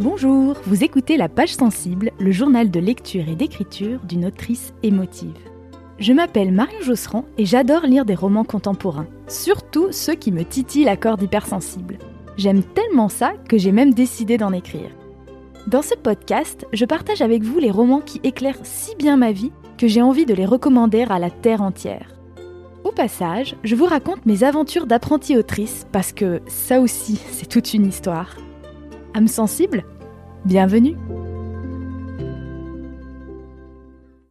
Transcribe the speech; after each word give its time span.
Bonjour, 0.00 0.54
vous 0.64 0.84
écoutez 0.84 1.16
La 1.16 1.28
Page 1.28 1.54
Sensible, 1.54 2.12
le 2.20 2.30
journal 2.30 2.70
de 2.70 2.78
lecture 2.78 3.28
et 3.28 3.34
d'écriture 3.34 3.98
d'une 4.04 4.26
autrice 4.26 4.72
émotive. 4.84 5.34
Je 5.98 6.12
m'appelle 6.12 6.52
Marion 6.52 6.80
Josserand 6.82 7.24
et 7.36 7.44
j'adore 7.44 7.84
lire 7.84 8.04
des 8.04 8.14
romans 8.14 8.44
contemporains, 8.44 9.08
surtout 9.26 9.88
ceux 9.90 10.14
qui 10.14 10.30
me 10.30 10.44
titillent 10.44 10.84
la 10.84 10.96
corde 10.96 11.22
hypersensible. 11.22 11.98
J'aime 12.36 12.62
tellement 12.62 13.08
ça 13.08 13.32
que 13.48 13.58
j'ai 13.58 13.72
même 13.72 13.92
décidé 13.92 14.36
d'en 14.36 14.52
écrire. 14.52 14.90
Dans 15.66 15.82
ce 15.82 15.96
podcast, 15.96 16.64
je 16.72 16.84
partage 16.84 17.20
avec 17.20 17.42
vous 17.42 17.58
les 17.58 17.72
romans 17.72 18.00
qui 18.00 18.20
éclairent 18.22 18.60
si 18.62 18.94
bien 18.94 19.16
ma 19.16 19.32
vie 19.32 19.50
que 19.78 19.88
j'ai 19.88 20.00
envie 20.00 20.26
de 20.26 20.34
les 20.34 20.46
recommander 20.46 21.06
à 21.10 21.18
la 21.18 21.30
terre 21.30 21.60
entière. 21.60 22.14
Au 22.84 22.92
passage, 22.92 23.56
je 23.64 23.74
vous 23.74 23.86
raconte 23.86 24.26
mes 24.26 24.44
aventures 24.44 24.86
d'apprentie 24.86 25.36
autrice 25.36 25.88
parce 25.90 26.12
que 26.12 26.40
ça 26.46 26.78
aussi, 26.78 27.20
c'est 27.32 27.48
toute 27.48 27.74
une 27.74 27.86
histoire. 27.86 28.36
Sensible 29.26 29.84
Bienvenue 30.44 30.96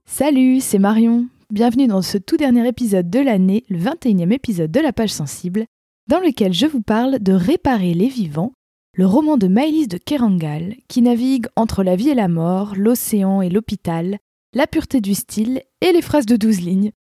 Salut, 0.06 0.62
c'est 0.62 0.80
Marion. 0.80 1.28
Bienvenue 1.52 1.88
dans 1.88 2.02
ce 2.02 2.18
tout 2.18 2.38
dernier 2.38 2.68
épisode 2.68 3.10
de 3.10 3.20
l'année, 3.20 3.66
le 3.70 3.78
21e 3.78 4.32
épisode 4.32 4.72
de 4.72 4.80
la 4.80 4.94
page 4.94 5.10
sensible, 5.10 5.66
dans 6.08 6.20
lequel 6.20 6.54
je 6.54 6.66
vous 6.66 6.82
parle 6.82 7.20
de 7.20 7.34
Réparer 7.34 7.94
les 7.94 8.08
vivants, 8.08 8.54
le 8.94 9.06
roman 9.06 9.38
de 9.38 9.48
Maëlys 9.48 9.88
de 9.88 9.98
Kerangal, 9.98 10.76
qui 10.88 11.02
navigue 11.02 11.48
entre 11.56 11.84
la 11.84 11.96
vie 11.96 12.10
et 12.10 12.16
la 12.16 12.28
mort, 12.28 12.74
l'océan 12.76 13.42
et 13.42 13.50
l'hôpital, 13.50 14.18
la 14.54 14.68
pureté 14.68 15.02
du 15.02 15.14
style 15.14 15.62
et 15.82 15.92
les 15.92 16.02
phrases 16.02 16.26
de 16.26 16.38
12 16.38 16.62
lignes. 16.62 16.92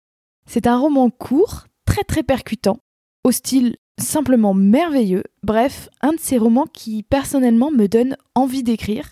C'est 0.46 0.68
un 0.68 0.78
roman 0.78 1.10
court, 1.10 1.66
très 1.86 2.04
très 2.04 2.24
percutant, 2.24 2.80
au 3.24 3.32
style 3.32 3.78
simplement 4.00 4.54
merveilleux, 4.54 5.24
bref, 5.44 5.90
un 6.02 6.14
de 6.14 6.20
ces 6.20 6.38
romans 6.38 6.68
qui 6.72 7.04
personnellement 7.04 7.72
me 7.72 7.88
donne 7.88 8.18
envie 8.36 8.64
d'écrire. 8.64 9.12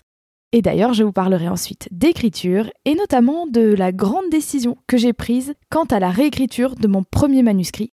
Et 0.52 0.62
d'ailleurs, 0.62 0.94
je 0.94 1.04
vous 1.04 1.12
parlerai 1.12 1.48
ensuite 1.48 1.88
d'écriture 1.90 2.70
et 2.84 2.94
notamment 2.94 3.46
de 3.46 3.74
la 3.74 3.92
grande 3.92 4.30
décision 4.30 4.78
que 4.86 4.96
j'ai 4.96 5.12
prise 5.12 5.54
quant 5.70 5.84
à 5.84 5.98
la 5.98 6.10
réécriture 6.10 6.76
de 6.76 6.88
mon 6.88 7.02
premier 7.02 7.42
manuscrit. 7.42 7.90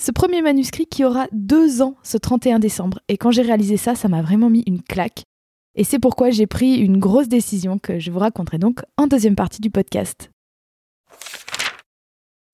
Ce 0.00 0.10
premier 0.10 0.42
manuscrit 0.42 0.86
qui 0.86 1.04
aura 1.04 1.26
deux 1.32 1.82
ans 1.82 1.96
ce 2.02 2.16
31 2.16 2.58
décembre. 2.58 3.00
Et 3.08 3.18
quand 3.18 3.30
j'ai 3.30 3.42
réalisé 3.42 3.76
ça, 3.76 3.94
ça 3.94 4.08
m'a 4.08 4.22
vraiment 4.22 4.50
mis 4.50 4.64
une 4.66 4.82
claque. 4.82 5.22
Et 5.74 5.84
c'est 5.84 5.98
pourquoi 5.98 6.30
j'ai 6.30 6.46
pris 6.46 6.76
une 6.76 6.98
grosse 6.98 7.28
décision 7.28 7.78
que 7.78 7.98
je 7.98 8.10
vous 8.10 8.18
raconterai 8.18 8.58
donc 8.58 8.80
en 8.96 9.06
deuxième 9.06 9.36
partie 9.36 9.60
du 9.60 9.70
podcast. 9.70 10.30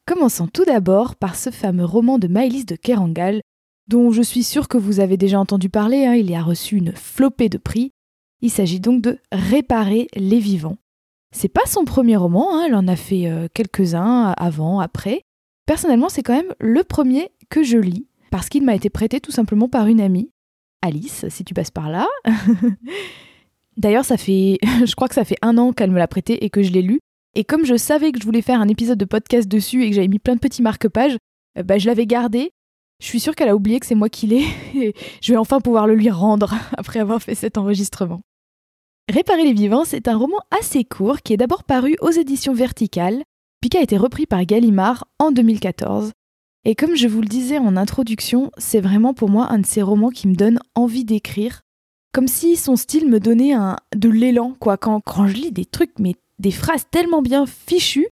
Commençons 0.06 0.46
tout 0.46 0.64
d'abord 0.64 1.16
par 1.16 1.36
ce 1.36 1.50
fameux 1.50 1.84
roman 1.84 2.18
de 2.18 2.28
Maëlys 2.28 2.64
de 2.64 2.76
Kerangal, 2.76 3.40
dont 3.88 4.10
je 4.10 4.22
suis 4.22 4.42
sûre 4.42 4.68
que 4.68 4.78
vous 4.78 5.00
avez 5.00 5.16
déjà 5.16 5.40
entendu 5.40 5.68
parler, 5.68 6.06
hein, 6.06 6.14
il 6.14 6.30
y 6.30 6.34
a 6.34 6.42
reçu 6.42 6.76
une 6.76 6.92
flopée 6.92 7.48
de 7.48 7.58
prix. 7.58 7.92
Il 8.40 8.50
s'agit 8.50 8.80
donc 8.80 9.02
de 9.02 9.18
Réparer 9.32 10.06
les 10.14 10.38
vivants. 10.38 10.76
C'est 11.32 11.48
pas 11.48 11.66
son 11.66 11.84
premier 11.84 12.16
roman, 12.16 12.54
hein, 12.54 12.64
elle 12.66 12.74
en 12.74 12.88
a 12.88 12.96
fait 12.96 13.26
euh, 13.26 13.48
quelques-uns 13.52 14.34
avant, 14.36 14.80
après. 14.80 15.22
Personnellement, 15.66 16.08
c'est 16.08 16.22
quand 16.22 16.36
même 16.36 16.54
le 16.60 16.84
premier 16.84 17.30
que 17.50 17.62
je 17.62 17.76
lis, 17.76 18.06
parce 18.30 18.48
qu'il 18.48 18.64
m'a 18.64 18.74
été 18.74 18.88
prêté 18.88 19.20
tout 19.20 19.32
simplement 19.32 19.68
par 19.68 19.86
une 19.86 20.00
amie, 20.00 20.30
Alice, 20.82 21.26
si 21.28 21.44
tu 21.44 21.54
passes 21.54 21.70
par 21.70 21.90
là. 21.90 22.06
D'ailleurs, 23.76 24.04
ça 24.04 24.16
fait, 24.16 24.58
je 24.84 24.94
crois 24.94 25.08
que 25.08 25.14
ça 25.14 25.24
fait 25.24 25.38
un 25.42 25.58
an 25.58 25.72
qu'elle 25.72 25.90
me 25.90 25.98
l'a 25.98 26.08
prêté 26.08 26.44
et 26.44 26.50
que 26.50 26.62
je 26.62 26.72
l'ai 26.72 26.82
lu. 26.82 27.00
Et 27.34 27.44
comme 27.44 27.64
je 27.64 27.76
savais 27.76 28.12
que 28.12 28.20
je 28.20 28.24
voulais 28.24 28.42
faire 28.42 28.60
un 28.60 28.68
épisode 28.68 28.98
de 28.98 29.04
podcast 29.04 29.48
dessus 29.48 29.84
et 29.84 29.90
que 29.90 29.94
j'avais 29.94 30.08
mis 30.08 30.18
plein 30.18 30.34
de 30.34 30.40
petits 30.40 30.62
marque-pages, 30.62 31.16
euh, 31.58 31.62
bah, 31.62 31.78
je 31.78 31.86
l'avais 31.86 32.06
gardé 32.06 32.50
je 33.00 33.06
suis 33.06 33.20
sûre 33.20 33.34
qu'elle 33.34 33.48
a 33.48 33.56
oublié 33.56 33.80
que 33.80 33.86
c'est 33.86 33.94
moi 33.94 34.08
qui 34.08 34.26
l'ai 34.26 34.44
et 34.74 34.94
je 35.22 35.32
vais 35.32 35.38
enfin 35.38 35.60
pouvoir 35.60 35.86
le 35.86 35.94
lui 35.94 36.10
rendre 36.10 36.54
après 36.76 37.00
avoir 37.00 37.22
fait 37.22 37.34
cet 37.34 37.58
enregistrement. 37.58 38.20
Réparer 39.10 39.44
les 39.44 39.54
vivants, 39.54 39.84
c'est 39.86 40.06
un 40.06 40.18
roman 40.18 40.38
assez 40.50 40.84
court 40.84 41.22
qui 41.22 41.32
est 41.32 41.38
d'abord 41.38 41.64
paru 41.64 41.96
aux 42.02 42.10
éditions 42.10 42.52
Verticales, 42.52 43.22
puis 43.60 43.70
qui 43.70 43.78
a 43.78 43.82
été 43.82 43.96
repris 43.96 44.26
par 44.26 44.44
Gallimard 44.44 45.06
en 45.18 45.32
2014. 45.32 46.12
Et 46.64 46.74
comme 46.74 46.94
je 46.94 47.08
vous 47.08 47.22
le 47.22 47.28
disais 47.28 47.56
en 47.56 47.76
introduction, 47.76 48.50
c'est 48.58 48.80
vraiment 48.80 49.14
pour 49.14 49.30
moi 49.30 49.50
un 49.50 49.60
de 49.60 49.66
ces 49.66 49.80
romans 49.80 50.10
qui 50.10 50.28
me 50.28 50.34
donne 50.34 50.58
envie 50.74 51.04
d'écrire, 51.04 51.62
comme 52.12 52.28
si 52.28 52.56
son 52.56 52.76
style 52.76 53.08
me 53.08 53.20
donnait 53.20 53.54
un, 53.54 53.76
de 53.96 54.10
l'élan, 54.10 54.54
quoi. 54.58 54.76
Quand, 54.76 55.00
je 55.26 55.34
lis 55.34 55.52
des 55.52 55.64
trucs, 55.64 55.98
mais 55.98 56.14
des 56.38 56.50
phrases 56.50 56.84
tellement 56.90 57.22
bien 57.22 57.46
fichues, 57.46 58.08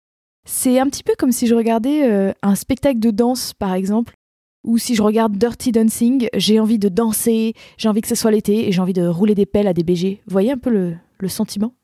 c'est 0.44 0.78
un 0.78 0.86
petit 0.86 1.02
peu 1.02 1.14
comme 1.18 1.32
si 1.32 1.46
je 1.46 1.54
regardais 1.54 2.10
euh, 2.10 2.32
un 2.42 2.54
spectacle 2.54 2.98
de 2.98 3.10
danse, 3.10 3.54
par 3.54 3.72
exemple, 3.72 4.14
ou 4.64 4.78
si 4.78 4.94
je 4.94 5.02
regarde 5.02 5.36
Dirty 5.36 5.72
Dancing, 5.72 6.28
j'ai 6.34 6.60
envie 6.60 6.78
de 6.78 6.88
danser, 6.88 7.54
j'ai 7.76 7.88
envie 7.88 8.00
que 8.00 8.08
ce 8.08 8.14
soit 8.14 8.30
l'été 8.30 8.68
et 8.68 8.72
j'ai 8.72 8.80
envie 8.80 8.92
de 8.92 9.06
rouler 9.06 9.34
des 9.34 9.46
pelles 9.46 9.66
à 9.66 9.72
des 9.72 9.82
BG. 9.82 10.22
Voyez 10.26 10.52
un 10.52 10.58
peu 10.58 10.70
le, 10.70 10.96
sentiment? 11.28 11.74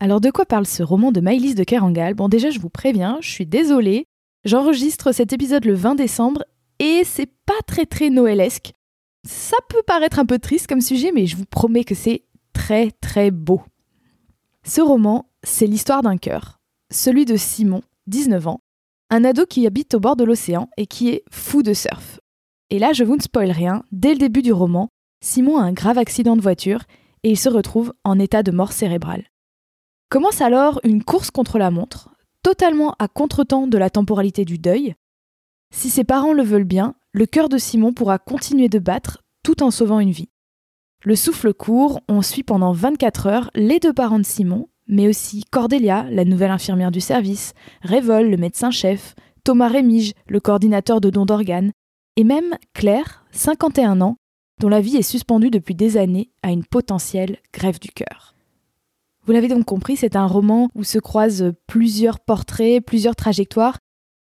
Alors 0.00 0.20
de 0.20 0.30
quoi 0.30 0.44
parle 0.44 0.66
ce 0.66 0.82
roman 0.82 1.12
de 1.12 1.20
Maëlys 1.20 1.54
de 1.54 1.64
Kerangal? 1.64 2.14
Bon 2.14 2.28
déjà 2.28 2.50
je 2.50 2.58
vous 2.58 2.68
préviens, 2.68 3.18
je 3.20 3.30
suis 3.30 3.46
désolée, 3.46 4.06
j'enregistre 4.44 5.12
cet 5.12 5.32
épisode 5.32 5.64
le 5.64 5.74
20 5.74 5.94
décembre 5.94 6.44
et 6.80 7.02
c'est 7.04 7.30
pas 7.46 7.60
très 7.66 7.86
très 7.86 8.10
noëlesque. 8.10 8.72
Ça 9.24 9.56
peut 9.68 9.82
paraître 9.86 10.18
un 10.18 10.26
peu 10.26 10.38
triste 10.38 10.66
comme 10.66 10.80
sujet 10.80 11.12
mais 11.12 11.26
je 11.26 11.36
vous 11.36 11.46
promets 11.46 11.84
que 11.84 11.94
c'est 11.94 12.24
très 12.52 12.90
très 12.90 13.30
beau. 13.30 13.62
Ce 14.64 14.80
roman, 14.80 15.30
c'est 15.42 15.66
l'histoire 15.66 16.02
d'un 16.02 16.16
cœur, 16.16 16.60
celui 16.90 17.24
de 17.24 17.36
Simon, 17.36 17.82
19 18.08 18.48
ans, 18.48 18.63
un 19.10 19.24
ado 19.24 19.46
qui 19.46 19.66
habite 19.66 19.94
au 19.94 20.00
bord 20.00 20.16
de 20.16 20.24
l'océan 20.24 20.68
et 20.76 20.86
qui 20.86 21.10
est 21.10 21.24
fou 21.30 21.62
de 21.62 21.74
surf. 21.74 22.20
Et 22.70 22.78
là, 22.78 22.92
je 22.92 23.04
vous 23.04 23.16
ne 23.16 23.22
spoil 23.22 23.50
rien, 23.50 23.82
dès 23.92 24.12
le 24.12 24.18
début 24.18 24.42
du 24.42 24.52
roman, 24.52 24.88
Simon 25.22 25.58
a 25.58 25.62
un 25.62 25.72
grave 25.72 25.98
accident 25.98 26.36
de 26.36 26.42
voiture 26.42 26.84
et 27.22 27.30
il 27.30 27.38
se 27.38 27.48
retrouve 27.48 27.92
en 28.04 28.18
état 28.18 28.42
de 28.42 28.50
mort 28.50 28.72
cérébrale. 28.72 29.24
Commence 30.10 30.40
alors 30.40 30.80
une 30.84 31.02
course 31.02 31.30
contre 31.30 31.58
la 31.58 31.70
montre, 31.70 32.10
totalement 32.42 32.94
à 32.98 33.08
contretemps 33.08 33.66
de 33.66 33.78
la 33.78 33.90
temporalité 33.90 34.44
du 34.44 34.58
deuil. 34.58 34.94
Si 35.72 35.90
ses 35.90 36.04
parents 36.04 36.32
le 36.32 36.42
veulent 36.42 36.64
bien, 36.64 36.94
le 37.12 37.26
cœur 37.26 37.48
de 37.48 37.58
Simon 37.58 37.92
pourra 37.92 38.18
continuer 38.18 38.68
de 38.68 38.78
battre 38.78 39.22
tout 39.42 39.62
en 39.62 39.70
sauvant 39.70 40.00
une 40.00 40.10
vie. 40.10 40.30
Le 41.02 41.16
souffle 41.16 41.52
court, 41.52 42.00
on 42.08 42.22
suit 42.22 42.42
pendant 42.42 42.72
24 42.72 43.26
heures 43.26 43.50
les 43.54 43.78
deux 43.78 43.92
parents 43.92 44.18
de 44.18 44.24
Simon, 44.24 44.68
mais 44.86 45.08
aussi 45.08 45.44
Cordélia, 45.50 46.06
la 46.10 46.24
nouvelle 46.24 46.50
infirmière 46.50 46.90
du 46.90 47.00
service, 47.00 47.52
Révol, 47.82 48.30
le 48.30 48.36
médecin-chef, 48.36 49.14
Thomas 49.44 49.68
Rémige, 49.68 50.12
le 50.26 50.40
coordinateur 50.40 51.00
de 51.00 51.10
dons 51.10 51.26
d'organes, 51.26 51.72
et 52.16 52.24
même 52.24 52.56
Claire, 52.72 53.24
51 53.32 54.00
ans, 54.00 54.16
dont 54.60 54.68
la 54.68 54.80
vie 54.80 54.96
est 54.96 55.02
suspendue 55.02 55.50
depuis 55.50 55.74
des 55.74 55.96
années 55.96 56.30
à 56.42 56.50
une 56.50 56.64
potentielle 56.64 57.38
grève 57.52 57.80
du 57.80 57.88
cœur. 57.88 58.34
Vous 59.26 59.32
l'avez 59.32 59.48
donc 59.48 59.64
compris, 59.64 59.96
c'est 59.96 60.16
un 60.16 60.26
roman 60.26 60.68
où 60.74 60.84
se 60.84 60.98
croisent 60.98 61.52
plusieurs 61.66 62.20
portraits, 62.20 62.84
plusieurs 62.84 63.16
trajectoires, 63.16 63.78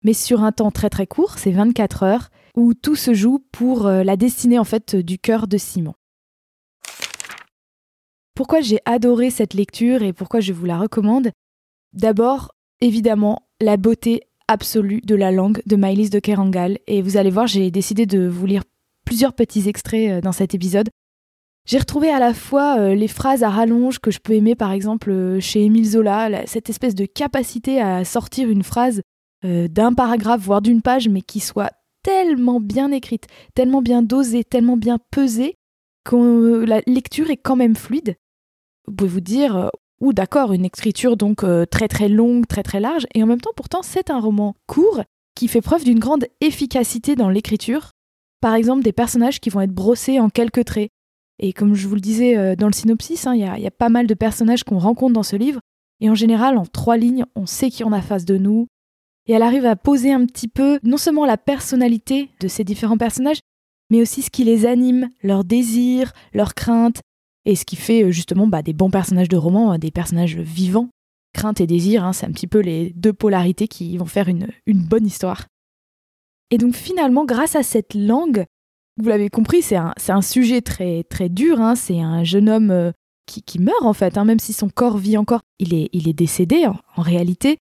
mais 0.04 0.12
sur 0.12 0.42
un 0.42 0.52
temps 0.52 0.70
très 0.70 0.90
très 0.90 1.06
court, 1.06 1.38
c'est 1.38 1.50
24 1.50 2.02
heures, 2.02 2.30
où 2.56 2.74
tout 2.74 2.96
se 2.96 3.14
joue 3.14 3.44
pour 3.52 3.86
euh, 3.86 4.02
la 4.02 4.16
destinée 4.16 4.58
en 4.58 4.64
fait 4.64 4.96
du 4.96 5.18
cœur 5.18 5.46
de 5.46 5.56
Simon. 5.56 5.94
Pourquoi 8.38 8.60
j'ai 8.60 8.78
adoré 8.84 9.30
cette 9.30 9.52
lecture 9.52 10.04
et 10.04 10.12
pourquoi 10.12 10.38
je 10.38 10.52
vous 10.52 10.64
la 10.64 10.78
recommande? 10.78 11.32
D'abord, 11.92 12.52
évidemment, 12.80 13.42
la 13.60 13.76
beauté 13.76 14.28
absolue 14.46 15.00
de 15.00 15.16
la 15.16 15.32
langue 15.32 15.60
de 15.66 15.74
Maëlys 15.74 16.10
de 16.10 16.20
Kerangal. 16.20 16.78
Et 16.86 17.02
vous 17.02 17.16
allez 17.16 17.30
voir, 17.30 17.48
j'ai 17.48 17.72
décidé 17.72 18.06
de 18.06 18.28
vous 18.28 18.46
lire 18.46 18.62
plusieurs 19.04 19.32
petits 19.32 19.68
extraits 19.68 20.08
euh, 20.08 20.20
dans 20.20 20.30
cet 20.30 20.54
épisode. 20.54 20.88
J'ai 21.66 21.78
retrouvé 21.78 22.10
à 22.10 22.20
la 22.20 22.32
fois 22.32 22.78
euh, 22.78 22.94
les 22.94 23.08
phrases 23.08 23.42
à 23.42 23.50
rallonge 23.50 23.98
que 23.98 24.12
je 24.12 24.20
peux 24.20 24.34
aimer 24.34 24.54
par 24.54 24.70
exemple 24.70 25.10
euh, 25.10 25.40
chez 25.40 25.64
Émile 25.64 25.88
Zola, 25.88 26.46
cette 26.46 26.70
espèce 26.70 26.94
de 26.94 27.06
capacité 27.06 27.80
à 27.80 28.04
sortir 28.04 28.48
une 28.48 28.62
phrase 28.62 29.02
d'un 29.42 29.94
paragraphe, 29.94 30.42
voire 30.42 30.62
d'une 30.62 30.80
page, 30.80 31.08
mais 31.08 31.22
qui 31.22 31.40
soit 31.40 31.72
tellement 32.04 32.60
bien 32.60 32.92
écrite, 32.92 33.26
tellement 33.56 33.82
bien 33.82 34.02
dosée, 34.02 34.44
tellement 34.44 34.76
bien 34.76 34.98
pesée, 35.10 35.56
que 36.04 36.64
la 36.64 36.82
lecture 36.86 37.30
est 37.30 37.36
quand 37.36 37.56
même 37.56 37.74
fluide 37.74 38.14
vous 38.88 38.94
pouvez 38.94 39.10
vous 39.10 39.20
dire, 39.20 39.56
euh, 39.56 39.68
ou 40.00 40.12
d'accord, 40.12 40.52
une 40.52 40.64
écriture 40.64 41.16
donc 41.16 41.44
euh, 41.44 41.64
très 41.66 41.88
très 41.88 42.08
longue, 42.08 42.46
très 42.46 42.62
très 42.62 42.80
large, 42.80 43.06
et 43.14 43.22
en 43.22 43.26
même 43.26 43.40
temps 43.40 43.52
pourtant 43.54 43.82
c'est 43.82 44.10
un 44.10 44.20
roman 44.20 44.54
court 44.66 45.02
qui 45.34 45.48
fait 45.48 45.60
preuve 45.60 45.84
d'une 45.84 45.98
grande 45.98 46.26
efficacité 46.40 47.16
dans 47.16 47.28
l'écriture. 47.28 47.92
Par 48.40 48.54
exemple 48.54 48.82
des 48.82 48.92
personnages 48.92 49.40
qui 49.40 49.50
vont 49.50 49.60
être 49.60 49.74
brossés 49.74 50.20
en 50.20 50.30
quelques 50.30 50.64
traits. 50.64 50.90
Et 51.40 51.52
comme 51.52 51.74
je 51.74 51.86
vous 51.86 51.94
le 51.94 52.00
disais 52.00 52.36
euh, 52.36 52.56
dans 52.56 52.66
le 52.66 52.72
synopsis, 52.72 53.26
hein, 53.26 53.34
il 53.34 53.40
y, 53.40 53.66
a 53.66 53.70
pas 53.70 53.88
mal 53.88 54.06
de 54.06 54.14
personnages 54.14 54.64
qu'on 54.64 54.78
rencontre 54.78 55.12
dans 55.12 55.22
ce 55.22 55.36
livre, 55.36 55.60
et 56.00 56.10
en 56.10 56.14
général 56.14 56.58
en 56.58 56.66
trois 56.66 56.96
lignes 56.96 57.24
on 57.34 57.46
sait 57.46 57.70
qui 57.70 57.84
on 57.84 57.92
a 57.92 58.02
face 58.02 58.24
de 58.24 58.38
nous, 58.38 58.66
et 59.26 59.32
elle 59.32 59.42
arrive 59.42 59.66
à 59.66 59.76
poser 59.76 60.12
un 60.12 60.24
petit 60.24 60.48
peu 60.48 60.78
non 60.82 60.96
seulement 60.96 61.26
la 61.26 61.36
personnalité 61.36 62.30
de 62.40 62.48
ces 62.48 62.64
différents 62.64 62.96
personnages, 62.96 63.40
mais 63.90 64.00
aussi 64.00 64.22
ce 64.22 64.30
qui 64.30 64.44
les 64.44 64.66
anime, 64.66 65.10
leurs 65.22 65.44
désirs, 65.44 66.12
leurs 66.32 66.54
craintes, 66.54 67.00
et 67.44 67.56
ce 67.56 67.64
qui 67.64 67.76
fait 67.76 68.04
euh, 68.04 68.10
justement 68.10 68.46
bah, 68.46 68.62
des 68.62 68.72
bons 68.72 68.90
personnages 68.90 69.28
de 69.28 69.36
roman, 69.36 69.72
hein, 69.72 69.78
des 69.78 69.90
personnages 69.90 70.36
vivants. 70.36 70.88
Crainte 71.34 71.60
et 71.60 71.66
désir, 71.66 72.04
hein, 72.04 72.12
c'est 72.12 72.26
un 72.26 72.32
petit 72.32 72.46
peu 72.46 72.60
les 72.60 72.90
deux 72.90 73.12
polarités 73.12 73.68
qui 73.68 73.96
vont 73.98 74.06
faire 74.06 74.28
une, 74.28 74.48
bonne 74.66 75.06
histoire. 75.06 75.46
Et 76.50 76.58
donc 76.58 76.74
finalement, 76.74 77.24
grâce 77.24 77.54
à 77.54 77.62
cette 77.62 77.94
langue, 77.94 78.44
vous 78.96 79.08
l'avez 79.08 79.28
compris, 79.28 79.62
c'est 79.62 79.76
un, 79.76 80.22
sujet 80.22 80.62
très, 80.62 81.04
très 81.04 81.28
dur. 81.28 81.60
Hein. 81.60 81.74
C'est 81.74 82.00
un 82.00 82.24
jeune 82.24 82.48
homme 82.48 82.70
euh, 82.70 82.92
qui, 83.26 83.58
meurt 83.58 83.84
en 83.84 83.92
fait, 83.92 84.16
même 84.16 84.38
si 84.38 84.52
son 84.52 84.68
corps 84.68 84.96
vit 84.96 85.16
encore. 85.16 85.42
Il 85.58 85.74
est, 85.74 85.90
il 85.92 86.08
est 86.08 86.14
décédé 86.14 86.66
en, 86.66 87.02
réalité. 87.02 87.58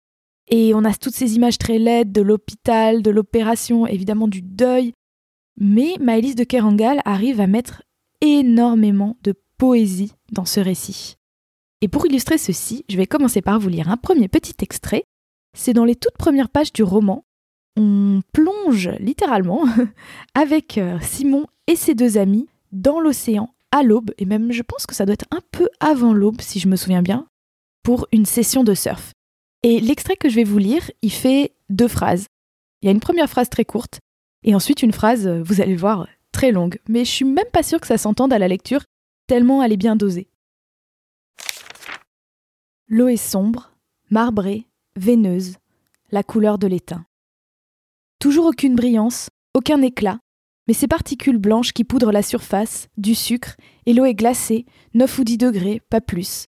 Et 0.50 0.74
on 0.74 0.86
a 0.86 0.94
toutes 0.94 1.14
ces 1.14 1.36
images 1.36 1.58
très 1.58 1.78
laides 1.78 2.14
de 2.14 2.22
l'hôpital, 2.22 3.02
de 3.02 3.12
l'opération, 3.12 3.86
évidemment 3.86 4.30
du 4.30 4.42
deuil. 4.42 4.94
Mais 5.60 5.96
Maëlys 6.00 6.36
de 6.36 6.46
Kerangal 6.46 7.02
arrive 7.04 7.42
à 7.42 7.48
mettre 7.48 7.84
énormément 8.22 9.18
de 9.24 9.34
poésie 9.58 10.14
dans 10.32 10.46
ce 10.46 10.60
récit. 10.60 11.18
Et 11.82 11.88
pour 11.88 12.06
illustrer 12.06 12.38
ceci, 12.38 12.86
je 12.90 12.98
vais 12.98 13.08
commencer 13.08 13.42
par 13.42 13.60
vous 13.60 13.70
lire 13.70 13.90
un 13.90 13.98
premier 13.98 14.28
petit 14.28 14.56
extrait. 14.62 15.04
C'est 15.56 15.74
dans 15.74 15.86
les 15.86 15.96
toutes 15.96 16.18
premières 16.18 16.50
pages 16.50 16.74
du 16.74 16.84
roman. 16.84 17.24
On 17.76 18.22
plonge 18.34 18.90
littéralement 19.00 19.64
avec 20.34 20.78
euh, 20.78 20.98
Simon 21.02 21.46
et 21.68 21.76
ses 21.76 21.94
deux 21.94 22.18
amis 22.18 22.48
dans 22.72 23.00
l'océan 23.00 23.54
à 23.72 23.84
l'aube, 23.84 24.12
et 24.18 24.26
même 24.26 24.52
je 24.52 24.64
pense 24.64 24.86
que 24.86 24.96
ça 24.96 25.06
doit 25.06 25.14
être 25.14 25.28
un 25.32 25.42
peu 25.52 25.70
avant 25.80 26.14
l'aube 26.14 26.42
si 26.42 26.60
je 26.60 26.68
me 26.68 26.76
souviens 26.76 27.02
bien, 27.02 27.28
pour 27.84 28.08
une 28.12 28.26
session 28.26 28.64
de 28.64 28.74
surf. 28.74 29.12
Et 29.64 29.80
l'extrait 29.80 30.16
que 30.16 30.30
je 30.30 30.36
vais 30.36 30.44
vous 30.44 30.58
lire, 30.58 30.90
il 31.02 31.12
fait 31.12 31.54
deux 31.70 31.88
phrases. 31.88 32.28
Il 32.82 32.86
y 32.86 32.90
a 32.90 32.92
une 32.92 33.00
première 33.00 33.30
phrase 33.30 33.50
très 33.50 33.66
courte, 33.66 34.00
et 34.44 34.56
ensuite 34.56 34.82
une 34.82 34.94
phrase, 34.94 35.28
euh, 35.28 35.44
vous 35.44 35.62
allez 35.62 35.74
le 35.74 35.80
voir, 35.80 36.08
très 36.32 36.52
longue. 36.52 36.80
Mais 36.88 37.06
je 37.06 37.12
suis 37.12 37.26
même 37.26 37.50
pas 37.52 37.64
sûre 37.64 37.82
que 37.82 37.88
ça 37.88 37.98
s'entende 37.98 38.34
à 38.34 38.40
la 38.40 38.48
lecture, 38.48 38.84
tellement 39.28 39.62
elle 39.62 39.74
est 39.74 39.78
bien 39.78 39.96
dosée. 39.96 40.30
L'eau 42.88 43.10
est 43.10 43.18
sombre, 43.18 43.74
marbrée, 44.10 44.66
veineuse, 44.96 45.58
la 46.12 46.24
couleur 46.24 46.58
de 46.58 46.68
l'étain. 46.68 47.06
Toujours 48.20 48.46
aucune 48.46 48.76
brillance, 48.76 49.30
aucun 49.54 49.82
éclat, 49.82 50.20
mais 50.68 50.74
ces 50.74 50.88
particules 50.88 51.38
blanches 51.38 51.74
qui 51.74 51.84
poudrent 51.84 52.12
la 52.12 52.24
surface, 52.24 52.88
du 52.98 53.14
sucre, 53.14 53.56
et 53.86 53.94
l'eau 53.94 54.06
est 54.06 54.16
glacée, 54.16 54.66
9 54.94 55.20
ou 55.20 55.24
10 55.24 55.38
degrés, 55.38 55.82
pas 55.90 56.02
plus. 56.02 56.46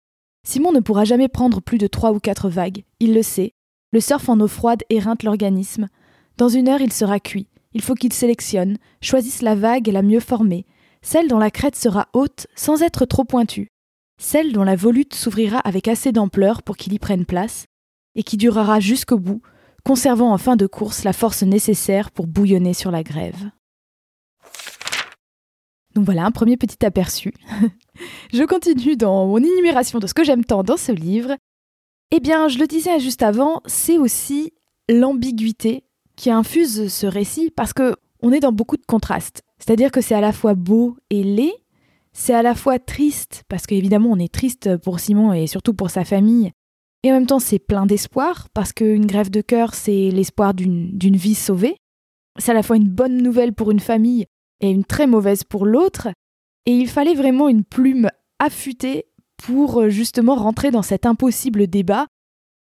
Simon 0.47 0.73
ne 0.73 0.81
pourra 0.81 1.05
jamais 1.05 1.29
prendre 1.29 1.61
plus 1.61 1.79
de 1.79 1.87
3 1.87 2.13
ou 2.13 2.21
4 2.21 2.49
vagues, 2.49 2.85
il 3.01 3.15
le 3.15 3.23
sait. 3.23 3.53
Le 3.93 4.01
surf 4.01 4.29
en 4.29 4.39
eau 4.41 4.49
froide 4.49 4.83
éreinte 4.91 5.23
l'organisme. 5.23 5.89
Dans 6.37 6.49
une 6.49 6.69
heure, 6.69 6.81
il 6.81 6.93
sera 6.93 7.19
cuit. 7.19 7.49
Il 7.73 7.83
faut 7.83 7.95
qu'il 7.95 8.13
sélectionne, 8.13 8.79
choisisse 9.01 9.43
la 9.43 9.55
vague 9.55 9.89
la 9.89 10.03
mieux 10.03 10.21
formée, 10.21 10.67
celle 11.07 11.29
dont 11.29 11.39
la 11.39 11.51
crête 11.51 11.77
sera 11.77 12.09
haute 12.13 12.47
sans 12.57 12.83
être 12.83 13.05
trop 13.07 13.25
pointue 13.25 13.71
celle 14.19 14.53
dont 14.53 14.65
la 14.65 14.77
volute 14.77 15.15
s'ouvrira 15.15 15.59
avec 15.59 15.89
assez 15.89 16.13
d'ampleur 16.13 16.63
pour 16.63 16.77
qu'il 16.77 16.93
y 16.93 16.99
prenne 16.99 17.27
place, 17.27 17.67
et 18.15 18.23
qui 18.23 18.37
durera 18.37 18.81
jusqu'au 18.81 19.19
bout, 19.19 19.43
conservant 19.85 20.33
en 20.33 20.39
fin 20.39 20.57
de 20.57 20.67
course 20.67 21.05
la 21.05 21.13
force 21.13 21.43
nécessaire 21.43 22.11
pour 22.11 22.27
bouillonner 22.27 22.75
sur 22.75 22.91
la 22.91 23.03
grève. 23.03 23.51
Donc 25.95 26.05
voilà 26.05 26.25
un 26.25 26.31
premier 26.31 26.57
petit 26.57 26.85
aperçu. 26.85 27.33
je 28.33 28.43
continue 28.45 28.97
dans 28.97 29.27
mon 29.27 29.39
énumération 29.39 29.99
de 29.99 30.07
ce 30.07 30.15
que 30.15 30.25
j'aime 30.25 30.45
tant 30.45 30.63
dans 30.63 30.77
ce 30.77 30.93
livre. 30.93 31.37
Eh 32.11 32.21
bien, 32.21 32.49
je 32.49 32.59
le 32.59 32.67
disais 32.67 33.01
juste 33.01 33.23
avant, 33.23 33.63
c'est 33.67 33.99
aussi 33.99 34.53
l'ambiguïté 34.89 35.85
qui 36.17 36.31
infuse 36.31 36.93
ce 36.93 37.07
récit 37.07 37.51
parce 37.51 37.73
que 37.73 37.97
on 38.23 38.33
est 38.33 38.41
dans 38.41 38.53
beaucoup 38.53 38.77
de 38.77 38.85
contrastes. 38.87 39.43
C'est-à-dire 39.59 39.91
que 39.91 40.01
c'est 40.01 40.15
à 40.15 40.21
la 40.21 40.33
fois 40.33 40.55
beau 40.55 40.97
et 41.11 41.23
laid, 41.23 41.53
c'est 42.13 42.35
à 42.35 42.43
la 42.43 42.55
fois 42.55 42.79
triste, 42.79 43.45
parce 43.49 43.67
qu'évidemment 43.67 44.11
on 44.11 44.19
est 44.19 44.33
triste 44.33 44.77
pour 44.79 45.01
Simon 45.01 45.33
et 45.33 45.47
surtout 45.47 45.75
pour 45.75 45.91
sa 45.91 46.05
famille, 46.05 46.53
et 47.03 47.11
en 47.11 47.15
même 47.15 47.27
temps 47.27 47.39
c'est 47.39 47.59
plein 47.59 47.87
d'espoir, 47.87 48.49
parce 48.55 48.73
qu'une 48.73 49.07
grève 49.07 49.31
de 49.31 49.41
cœur 49.41 49.75
c'est 49.75 50.11
l'espoir 50.11 50.55
d'une 50.55 51.17
vie 51.17 51.35
sauvée. 51.35 51.77
C'est 52.39 52.51
à 52.51 52.55
la 52.55 52.63
fois 52.63 52.77
une 52.77 52.89
bonne 52.89 53.23
nouvelle 53.23 53.55
pour 53.55 53.71
une 53.71 53.81
famille 53.81 54.27
et 54.61 54.71
une 54.71 54.85
très 54.85 55.07
mauvaise 55.07 55.45
pour 55.45 55.67
l'autre, 55.67 56.09
et 56.67 56.73
il 56.73 56.89
fallait 56.89 57.15
vraiment 57.15 57.49
une 57.49 57.65
plume 57.65 58.11
affûtée 58.39 59.07
pour 59.37 59.83
euh, 59.83 59.89
justement 59.89 60.35
rentrer 60.35 60.71
dans 60.71 60.83
cet 60.83 61.07
impossible 61.07 61.67
débat. 61.67 62.07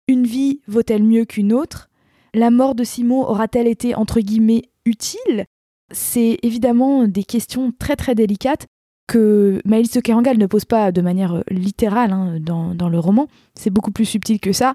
Une 0.08 0.26
vie 0.26 0.62
vaut-elle 0.68 1.04
mieux 1.04 1.26
qu'une 1.26 1.54
autre? 1.54 1.90
La 2.34 2.50
mort 2.50 2.76
de 2.76 2.84
Simon 2.84 3.22
aura-t-elle 3.22 3.68
été 3.68 3.96
entre 3.96 4.20
guillemets 4.20 4.64
utile? 4.86 5.46
C'est 5.94 6.40
évidemment 6.44 7.08
des 7.08 7.24
questions 7.24 7.72
très 7.78 7.96
très 7.96 8.16
délicates 8.16 8.68
que 9.08 9.62
Maëlys 9.66 9.92
de 9.92 10.00
Kerangal 10.00 10.38
ne 10.38 10.46
pose 10.46 10.66
pas 10.66 10.92
de 10.92 11.02
manière 11.02 11.36
euh, 11.36 11.42
littérale 11.50 12.12
hein, 12.12 12.40
dans, 12.40 12.90
le 12.90 13.00
roman. 13.00 13.28
C'est 13.54 13.70
beaucoup 13.70 13.92
plus 13.92 14.06
subtil 14.06 14.40
que 14.40 14.54
ça. 14.54 14.74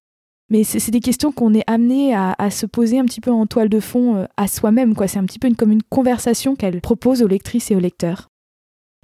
Mais 0.51 0.65
c'est 0.65 0.91
des 0.91 1.01
questions 1.01 1.31
qu'on 1.31 1.53
est 1.53 1.65
amené 1.67 2.15
à, 2.15 2.51
se 2.51 2.65
poser 2.65 2.99
un 2.99 3.05
petit 3.05 3.21
peu 3.21 3.31
en 3.31 3.47
toile 3.47 3.69
de 3.69 3.81
fond 3.81 4.17
euh, 4.17 4.25
à 4.39 4.49
soi-même. 4.49 4.95
C'est 5.07 5.19
un 5.19 5.27
petit 5.27 5.39
peu 5.39 5.53
comme 5.53 5.73
une 5.73 5.83
conversation 5.83 6.57
qu'elle 6.57 6.81
propose 6.81 7.23
aux 7.23 7.27
lectrices 7.27 7.71
et 7.71 7.77
aux 7.77 7.81
lecteurs. 7.81 8.29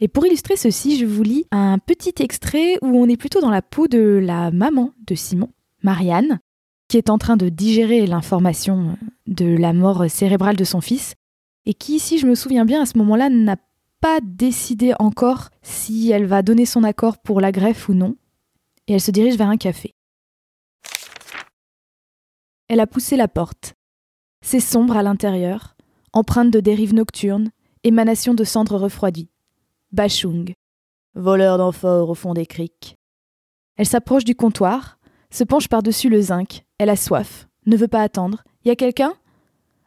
Et 0.00 0.08
pour 0.08 0.25
illustrer 0.25 0.56
ceci, 0.56 0.99
je 0.99 1.05
vous 1.05 1.22
lis 1.22 1.44
un 1.50 1.78
petit 1.78 2.14
extrait 2.20 2.78
où 2.81 2.87
on 2.87 3.08
est 3.08 3.19
plutôt 3.19 3.43
dans 3.43 3.50
la 3.50 3.61
peau 3.61 3.88
de 3.88 4.20
la 4.22 4.50
maman 4.50 4.93
de 5.06 5.14
Simon, 5.14 5.50
Marianne, 5.82 6.40
qui 6.88 6.96
est 6.96 7.11
en 7.11 7.19
train 7.19 7.37
de 7.37 7.50
digérer 7.50 8.06
l'information 8.06 8.88
euh, 8.88 9.06
de 9.26 9.56
la 9.56 9.75
mort 9.75 10.08
cérébrale 10.08 10.56
de 10.56 10.64
son 10.64 10.81
fils, 10.81 11.14
et 11.66 11.75
qui, 11.75 11.99
si 11.99 12.19
je 12.19 12.26
me 12.26 12.34
souviens 12.34 12.64
bien, 12.64 12.82
à 12.82 12.87
ce 12.87 12.99
moment-là, 12.99 13.28
n'a 13.28 13.56
pas 14.00 14.20
décidé 14.22 14.93
encore 14.99 15.49
si 15.62 16.11
elle 16.11 16.26
va 16.26 16.43
donner 16.43 16.66
son 16.66 16.84
accord 16.84 17.19
pour 17.19 17.40
la 17.40 17.52
greffe 17.52 17.88
ou 17.88 17.94
non, 17.94 18.16
et 18.87 18.94
elle 18.94 19.00
se 19.00 19.11
dirige 19.11 19.37
vers 19.37 19.49
un 19.49 19.56
café. 19.56 19.94
Elle 22.69 22.81
a 22.81 22.87
poussé 22.87 23.16
la 23.16 23.28
porte. 23.28 23.75
C'est 24.44 24.61
sombre 24.61 24.96
à 24.96 25.02
l'intérieur, 25.02 25.75
empreinte 26.12 26.50
de 26.50 26.61
dérives 26.61 26.94
nocturnes, 26.94 27.50
émanation 27.82 28.34
de 28.34 28.44
cendres 28.44 28.78
refroidies. 28.78 29.31
Bachung, 29.93 30.52
voleur 31.14 31.58
d'amphores 31.58 32.11
au 32.11 32.14
fond 32.14 32.34
des 32.34 32.46
criques. 32.46 32.96
Elle 33.76 33.87
s'approche 33.87 34.25
du 34.25 34.34
comptoir, 34.34 34.99
se 35.31 35.44
penche 35.44 35.69
par-dessus 35.69 36.08
le 36.08 36.20
zinc. 36.20 36.64
Elle 36.78 36.90
a 36.90 36.96
soif, 36.96 37.49
ne 37.66 37.76
veut 37.76 37.88
pas 37.88 38.02
attendre. 38.02 38.44
Y 38.64 38.70
a 38.70 38.76
quelqu'un? 38.76 39.14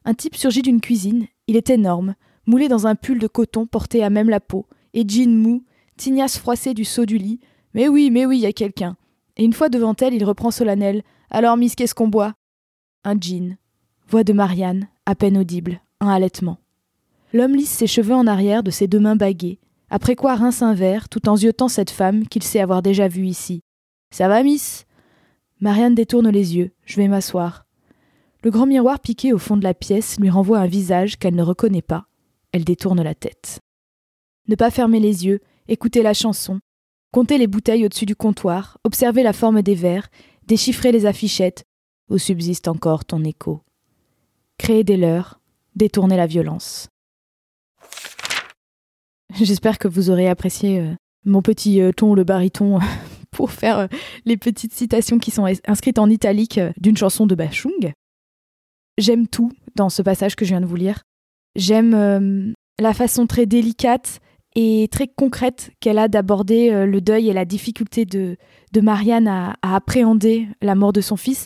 Un 0.05 0.13
type 0.13 0.35
surgit 0.35 0.61
d'une 0.61 0.81
cuisine. 0.81 1.27
Il 1.47 1.55
est 1.55 1.69
énorme, 1.69 2.15
moulé 2.45 2.67
dans 2.67 2.87
un 2.87 2.95
pull 2.95 3.19
de 3.19 3.27
coton 3.27 3.65
porté 3.65 4.03
à 4.03 4.09
même 4.09 4.29
la 4.29 4.39
peau, 4.39 4.65
et 4.93 5.07
jean 5.07 5.33
mou, 5.35 5.63
tignasse 5.95 6.37
froissée 6.37 6.73
du 6.73 6.85
saut 6.85 7.05
du 7.05 7.17
lit. 7.17 7.39
Mais 7.73 7.87
oui, 7.87 8.11
mais 8.11 8.25
oui, 8.25 8.37
il 8.37 8.41
y 8.41 8.47
a 8.47 8.53
quelqu'un. 8.53 8.97
Et 9.37 9.43
une 9.43 9.53
fois 9.53 9.69
devant 9.69 9.95
elle, 9.99 10.13
il 10.13 10.25
reprend 10.25 10.51
solennel. 10.51 11.03
Alors, 11.29 11.57
Miss, 11.57 11.75
qu'est-ce 11.75 11.95
qu'on 11.95 12.07
boit? 12.07 12.33
Un 13.03 13.19
jean. 13.19 13.57
Voix 14.09 14.23
de 14.23 14.33
Marianne, 14.33 14.87
à 15.05 15.15
peine 15.15 15.37
audible, 15.37 15.81
un 15.99 16.09
halètement. 16.09 16.57
L'homme 17.33 17.55
lisse 17.55 17.69
ses 17.69 17.87
cheveux 17.87 18.15
en 18.15 18.25
arrière 18.25 18.63
de 18.63 18.71
ses 18.71 18.87
deux 18.87 18.99
mains 18.99 19.17
baguées, 19.17 19.59
après 19.89 20.15
quoi 20.15 20.35
rince 20.35 20.61
un 20.61 20.73
verre 20.73 21.07
tout 21.09 21.29
en 21.29 21.35
ziotant 21.35 21.67
cette 21.67 21.91
femme 21.91 22.27
qu'il 22.27 22.43
sait 22.43 22.59
avoir 22.59 22.81
déjà 22.81 23.07
vue 23.07 23.27
ici. 23.27 23.61
Ça 24.11 24.27
va, 24.27 24.43
Miss? 24.43 24.85
Marianne 25.59 25.95
détourne 25.95 26.29
les 26.29 26.55
yeux. 26.55 26.71
Je 26.85 26.97
vais 26.97 27.07
m'asseoir. 27.07 27.66
Le 28.43 28.51
grand 28.51 28.65
miroir 28.65 28.99
piqué 28.99 29.33
au 29.33 29.37
fond 29.37 29.57
de 29.57 29.63
la 29.63 29.73
pièce 29.73 30.19
lui 30.19 30.29
renvoie 30.29 30.59
un 30.59 30.67
visage 30.67 31.17
qu'elle 31.17 31.35
ne 31.35 31.43
reconnaît 31.43 31.81
pas. 31.81 32.07
Elle 32.51 32.63
détourne 32.63 33.01
la 33.01 33.15
tête. 33.15 33.59
Ne 34.47 34.55
pas 34.55 34.71
fermer 34.71 34.99
les 34.99 35.25
yeux, 35.25 35.41
écouter 35.67 36.03
la 36.03 36.13
chanson, 36.13 36.59
compter 37.11 37.37
les 37.37 37.47
bouteilles 37.47 37.85
au-dessus 37.85 38.05
du 38.05 38.15
comptoir, 38.15 38.77
observer 38.83 39.23
la 39.23 39.33
forme 39.33 39.61
des 39.61 39.75
verres, 39.75 40.09
déchiffrer 40.45 40.91
les 40.91 41.05
affichettes, 41.05 41.65
où 42.09 42.17
subsiste 42.17 42.67
encore 42.67 43.05
ton 43.05 43.23
écho. 43.23 43.61
Créer 44.57 44.83
des 44.83 44.97
leurs, 44.97 45.41
détourner 45.75 46.15
la 46.15 46.27
violence. 46.27 46.87
J'espère 49.33 49.77
que 49.77 49.87
vous 49.87 50.09
aurez 50.09 50.29
apprécié 50.29 50.79
euh, 50.79 50.93
mon 51.25 51.41
petit 51.41 51.81
euh, 51.81 51.91
ton, 51.91 52.13
le 52.15 52.23
baryton, 52.23 52.79
pour 53.31 53.51
faire 53.51 53.79
euh, 53.79 53.87
les 54.25 54.37
petites 54.37 54.73
citations 54.73 55.19
qui 55.19 55.31
sont 55.31 55.45
inscrites 55.67 55.99
en 55.99 56.09
italique 56.09 56.59
d'une 56.77 56.97
chanson 56.97 57.27
de 57.27 57.35
Bachung. 57.35 57.93
J'aime 58.97 59.27
tout 59.27 59.51
dans 59.75 59.89
ce 59.89 60.01
passage 60.01 60.35
que 60.35 60.43
je 60.43 60.49
viens 60.49 60.61
de 60.61 60.65
vous 60.65 60.75
lire. 60.75 61.03
J'aime 61.55 61.93
euh, 61.93 62.53
la 62.79 62.93
façon 62.93 63.27
très 63.27 63.45
délicate 63.45 64.19
et 64.55 64.87
très 64.91 65.07
concrète 65.07 65.71
qu'elle 65.79 65.99
a 65.99 66.07
d'aborder 66.07 66.71
euh, 66.71 66.85
le 66.85 66.99
deuil 66.99 67.29
et 67.29 67.33
la 67.33 67.45
difficulté 67.45 68.05
de, 68.05 68.37
de 68.73 68.81
Marianne 68.81 69.27
à, 69.27 69.55
appréhender 69.61 70.47
la 70.61 70.75
mort 70.75 70.93
de 70.93 71.01
son 71.01 71.15
fils, 71.15 71.45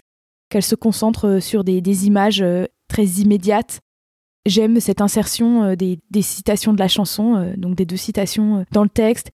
qu'elle 0.50 0.64
se 0.64 0.76
concentre 0.76 1.28
euh, 1.28 1.40
sur 1.40 1.64
des, 1.64 2.08
images 2.08 2.44
très 2.88 3.06
immédiates. 3.06 3.80
J'aime 4.46 4.80
cette 4.80 5.02
insertion 5.02 5.76
des, 5.76 6.00
citations 6.22 6.74
de 6.74 6.80
la 6.80 6.88
chanson, 6.88 7.54
donc 7.58 7.76
des 7.76 7.86
deux 7.86 7.96
citations 7.98 8.66
dans 8.72 8.82
le 8.82 8.90
texte, 8.90 9.30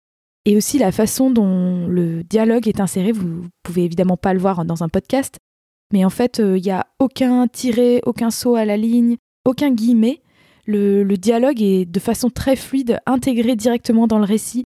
et 0.45 0.55
aussi 0.55 0.79
la 0.79 0.93
façon 0.93 1.29
dont 1.29 1.87
le 1.87 2.23
dialogue 2.23 2.69
est 2.69 2.79
inséré. 2.79 3.11
Vous, 3.11 3.27
ne 3.27 3.47
pouvez 3.63 3.83
évidemment 3.83 4.15
pas 4.15 4.33
le 4.33 4.39
voir 4.39 4.63
dans 4.63 4.81
un 4.81 4.87
podcast, 4.87 5.39
mais 5.91 6.05
en 6.05 6.09
fait, 6.09 6.39
il 6.39 6.61
n'y 6.61 6.71
a 6.71 6.87
aucun 6.99 7.47
tiré, 7.47 8.01
aucun 8.05 8.31
saut 8.31 8.55
à 8.55 8.65
la 8.65 8.77
ligne, 8.77 9.17
aucun 9.45 9.71
guillemet 9.71 10.23
le, 10.65 11.15
dialogue 11.15 11.61
est 11.61 11.85
de 11.85 11.99
façon 11.99 12.29
très 12.29 12.55
fluide, 12.55 12.99
intégré 13.05 13.55
directement 13.55 14.07
dans 14.07 14.19
le 14.19 14.25
récit. 14.25 14.63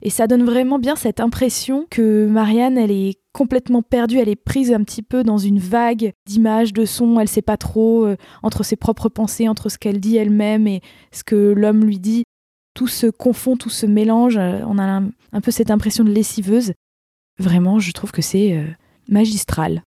Et 0.00 0.10
ça 0.10 0.28
donne 0.28 0.44
vraiment 0.44 0.78
bien 0.78 0.94
cette 0.94 1.18
impression 1.18 1.86
que 1.90 2.26
Marianne, 2.26 2.78
elle 2.78 2.92
est 2.92 3.18
complètement 3.32 3.82
perdue, 3.82 4.18
elle 4.18 4.28
est 4.28 4.36
prise 4.36 4.72
un 4.72 4.84
petit 4.84 5.02
peu 5.02 5.24
dans 5.24 5.38
une 5.38 5.58
vague 5.58 6.12
d'images, 6.24 6.72
de 6.72 6.84
sons, 6.84 7.18
elle 7.18 7.28
sait 7.28 7.42
pas 7.42 7.56
trop 7.56 8.04
euh, 8.04 8.16
entre 8.44 8.62
ses 8.62 8.76
propres 8.76 9.08
pensées, 9.08 9.48
entre 9.48 9.68
ce 9.68 9.78
qu'elle 9.78 9.98
dit 9.98 10.16
elle-même 10.16 10.68
et 10.68 10.82
ce 11.10 11.24
que 11.24 11.34
l'homme 11.34 11.84
lui 11.84 11.98
dit. 11.98 12.22
tout 12.74 12.86
se 12.86 13.08
confond, 13.08 13.56
tout 13.56 13.70
se 13.70 13.86
mélange. 13.86 14.36
On 14.36 14.78
a 14.78 15.02
un, 15.32 15.40
peu 15.40 15.50
cette 15.50 15.72
impression 15.72 16.04
de 16.04 16.12
lessiveuse. 16.12 16.74
Vraiment, 17.40 17.80
je 17.80 17.90
trouve 17.90 18.12
que 18.12 18.22
c'est 18.22 18.64
magistral. 19.08 19.82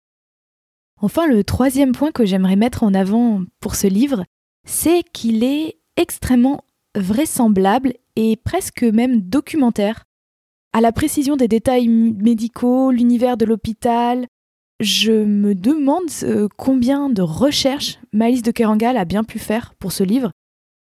Enfin, 0.99 1.27
le 1.27 1.43
troisième 1.43 1.91
point 1.91 2.11
que 2.11 2.25
j'aimerais 2.25 2.55
mettre 2.55 2.83
en 2.83 2.93
avant 2.93 3.41
pour 3.59 3.75
ce 3.75 3.87
livre, 3.87 4.25
c'est 4.65 5.03
qu'il 5.13 5.43
est 5.43 5.77
extrêmement 5.95 6.63
vraisemblable 6.95 7.93
et 8.15 8.35
presque 8.35 8.83
même 8.83 9.21
documentaire. 9.21 10.03
À 10.73 10.81
la 10.81 10.91
précision 10.91 11.35
des 11.35 11.47
détails 11.47 11.87
médicaux, 11.87 12.91
l'univers 12.91 13.37
de 13.37 13.45
l'hôpital, 13.45 14.27
je 14.79 15.11
me 15.11 15.55
demande 15.55 16.09
euh, 16.23 16.47
combien 16.55 17.09
de 17.09 17.21
recherches 17.21 17.99
Malice 18.13 18.43
de 18.43 18.51
Kerangal 18.51 18.97
a 18.97 19.05
bien 19.05 19.23
pu 19.23 19.39
faire 19.39 19.73
pour 19.79 19.91
ce 19.91 20.03
livre. 20.03 20.31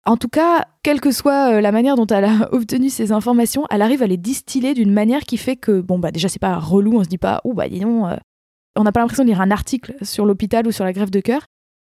En 0.04 0.16
tout 0.16 0.28
cas, 0.28 0.66
quelle 0.82 1.00
que 1.00 1.10
soit 1.10 1.54
euh, 1.54 1.60
la 1.60 1.72
manière 1.72 1.96
dont 1.96 2.06
elle 2.06 2.24
a 2.24 2.48
obtenu 2.52 2.90
ces 2.90 3.12
informations, 3.12 3.66
elle 3.70 3.82
arrive 3.82 4.02
à 4.02 4.06
les 4.06 4.16
distiller 4.16 4.74
d'une 4.74 4.92
manière 4.92 5.22
qui 5.22 5.36
fait 5.36 5.56
que, 5.56 5.80
bon, 5.80 5.98
bah 5.98 6.10
déjà, 6.10 6.28
c'est 6.28 6.40
pas 6.40 6.58
relou, 6.58 6.98
on 6.98 7.04
se 7.04 7.08
dit 7.08 7.18
pas, 7.18 7.40
oh, 7.44 7.54
bah 7.54 7.68
dis 7.68 7.84
euh, 7.84 8.16
on 8.76 8.84
n'a 8.84 8.92
pas 8.92 9.00
l'impression 9.00 9.24
de 9.24 9.28
lire 9.28 9.40
un 9.40 9.50
article 9.50 9.94
sur 10.02 10.26
l'hôpital 10.26 10.66
ou 10.66 10.72
sur 10.72 10.84
la 10.84 10.92
grève 10.92 11.10
de 11.10 11.20
cœur. 11.20 11.46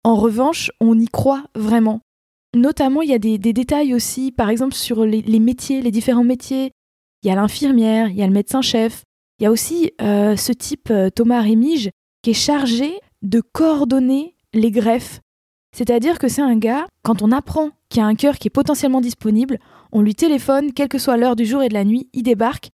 En 0.05 0.17
revanche, 0.17 0.71
on 0.81 0.99
y 0.99 1.07
croit 1.07 1.45
vraiment. 1.55 2.01
Notamment, 2.55 3.03
il 3.03 3.09
y 3.09 3.15
a 3.15 3.19
des, 3.19 3.39
détails 3.39 3.95
aussi, 3.95 4.33
par 4.33 4.51
exemple, 4.51 4.75
sur 4.75 5.05
les, 5.05 5.41
métiers, 5.41 5.81
les 5.81 5.91
différents 5.91 6.25
métiers. 6.25 6.73
Il 7.23 7.29
y 7.29 7.31
a 7.31 7.35
l'infirmière, 7.35 8.09
il 8.09 8.17
y 8.17 8.23
a 8.23 8.27
le 8.27 8.33
médecin-chef. 8.33 9.05
Il 9.39 9.45
y 9.45 9.47
a 9.47 9.51
aussi 9.51 9.93
euh, 10.03 10.37
ce 10.37 10.53
type, 10.53 10.91
euh, 10.91 11.09
Thomas 11.09 11.41
Rémige, 11.41 11.91
qui 12.23 12.31
est 12.31 12.35
chargé 12.35 13.01
de 13.23 13.41
coordonner 13.41 14.37
les 14.53 14.71
greffes. 14.71 15.21
C'est-à-dire 15.75 16.19
que 16.19 16.29
c'est 16.29 16.43
un 16.43 16.57
gars, 16.57 16.87
quand 17.03 17.23
on 17.23 17.33
apprend 17.33 17.71
qu'il 17.89 18.01
y 18.01 18.05
a 18.05 18.07
un 18.07 18.15
cœur 18.15 18.39
qui 18.39 18.49
est 18.49 18.51
potentiellement 18.51 19.01
disponible, 19.01 19.59
on 19.91 20.03
lui 20.03 20.15
téléphone, 20.15 20.73
quelle 20.73 20.89
que 20.89 20.99
soit 20.99 21.17
l'heure 21.17 21.37
du 21.37 21.47
jour 21.47 21.63
et 21.63 21.69
de 21.69 21.75
la 21.75 21.85
nuit, 21.85 22.11
il 22.13 22.25
débarque, 22.25 22.71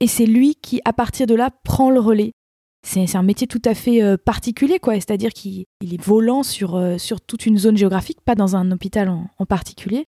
et 0.00 0.06
c'est 0.06 0.26
lui 0.26 0.56
qui, 0.56 0.80
à 0.84 0.92
partir 0.92 1.26
de 1.26 1.34
là, 1.34 1.50
prend 1.62 1.90
le 1.90 2.00
relais 2.00 2.32
c'est 2.82 3.16
un 3.16 3.22
métier 3.22 3.46
tout 3.46 3.62
à 3.64 3.74
fait 3.74 4.02
euh, 4.02 4.16
particulier, 4.16 4.78
quoi. 4.78 4.94
C'est-à-dire 4.94 5.32
qu'il 5.32 5.66
est 5.82 6.02
volant 6.02 6.42
sur, 6.42 6.76
euh, 6.76 6.98
sur 6.98 7.20
toute 7.20 7.46
une 7.46 7.58
zone 7.58 7.76
géographique, 7.76 8.20
pas 8.24 8.34
dans 8.34 8.56
un 8.56 8.70
hôpital 8.72 9.08
en, 9.08 9.46
particulier. 9.46 10.06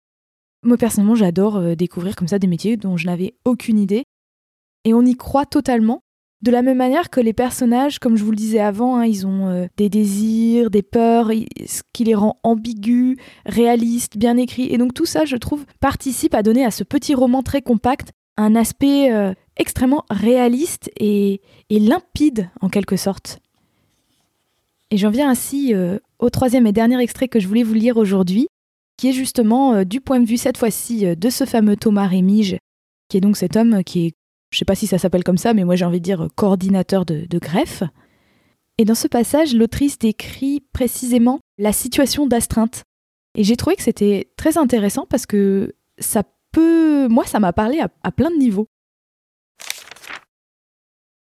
Moi, 0.63 0.77
personnellement, 0.77 1.15
j'adore 1.15 1.57
euh, 1.57 1.75
découvrir 1.75 2.17
comme 2.17 2.29
ça 2.29 2.39
des 2.39 2.49
métiers 2.49 2.77
dont 2.77 2.97
je 2.97 3.07
n'avais 3.07 3.35
aucune 3.45 3.79
idée. 3.79 4.05
Et 4.85 4.95
on 4.95 5.03
y 5.03 5.15
croit 5.15 5.47
totalement. 5.47 6.01
De 6.43 6.51
la 6.51 6.61
même 6.63 6.77
manière 6.77 7.09
que 7.09 7.21
les 7.21 7.33
personnages, 7.33 7.99
comme 7.99 8.17
je 8.17 8.23
vous 8.23 8.31
le 8.31 8.37
disais 8.37 8.61
avant, 8.61 8.99
hein, 8.99 9.07
ils 9.07 9.27
ont 9.27 9.67
des 9.79 9.89
désirs, 9.89 10.71
des 10.71 10.83
peurs, 10.83 11.31
ce 11.67 11.81
qui 11.95 12.05
les 12.05 12.15
rend 12.15 12.39
ambigus, 12.43 13.17
réalistes, 13.47 14.19
bien 14.19 14.37
écrits. 14.37 14.71
Et 14.71 14.77
donc 14.77 14.93
tout 14.93 15.07
ça, 15.07 15.25
je 15.25 15.37
trouve, 15.37 15.65
participe 15.81 16.35
à 16.35 16.43
donner 16.43 16.65
à 16.65 16.71
ce 16.71 16.85
petit 16.85 17.15
roman 17.15 17.43
très 17.43 17.63
compact 17.63 18.13
un 18.37 18.55
aspect 18.55 19.11
extrêmement 19.57 20.05
réaliste 20.11 20.91
et, 20.99 21.41
limpide 21.71 22.51
en 22.61 22.69
quelque 22.69 22.97
sorte. 22.97 23.41
Et 24.91 24.97
j'en 24.97 25.11
viens 25.11 25.29
ainsi 25.29 25.75
euh, 25.75 25.99
au 26.19 26.31
troisième 26.31 26.67
et 26.67 26.73
dernier 26.73 27.01
extrait 27.01 27.29
que 27.29 27.41
je 27.41 27.49
voulais 27.49 27.65
vous 27.65 27.75
lire 27.75 27.97
aujourd'hui, 27.97 28.47
qui 28.97 29.09
est 29.09 29.13
justement 29.13 29.75
euh, 29.75 29.85
du 29.85 30.01
point 30.01 30.21
de 30.21 30.27
vue 30.27 30.37
cette 30.37 30.59
fois-ci 30.59 31.07
euh, 31.07 31.15
de 31.17 31.29
ce 31.29 31.45
fameux 31.45 31.77
Thomas 31.77 32.07
Rémige, 32.07 32.57
qui 33.09 33.17
est 33.17 33.21
donc 33.21 33.37
cet 33.37 33.57
homme 33.57 33.83
qui 33.83 34.07
est, 34.07 34.13
je 34.51 34.59
sais 34.59 34.65
pas 34.65 34.77
si 34.77 34.87
ça 34.87 34.99
s'appelle 34.99 35.25
comme 35.25 35.39
ça, 35.39 35.55
mais 35.55 35.65
moi 35.65 35.75
j'ai 35.75 35.85
envie 35.85 35.99
de 35.99 36.05
dire 36.05 36.29
coordinateur 36.37 37.05
de, 37.05 37.27
de 37.29 37.39
greffe. 37.39 37.83
Et 38.79 38.85
dans 38.85 38.95
ce 38.95 39.09
passage, 39.09 39.55
l'autrice 39.55 39.99
décrit 39.99 40.63
précisément 40.73 41.41
la 41.59 41.73
situation 41.73 42.27
d'astreinte. 42.27 42.83
Et 43.35 43.43
j'ai 43.43 43.57
trouvé 43.57 43.75
que 43.75 43.83
c'était 43.83 44.29
très 44.37 44.57
intéressant 44.57 45.07
parce 45.09 45.27
que 45.27 45.75
ça 45.99 46.23
moi 46.61 47.25
ça 47.25 47.41
m'a 47.41 47.53
parlé 47.53 47.81
à 47.81 48.13
plein 48.13 48.31
de 48.31 48.37
niveaux. 48.37 48.69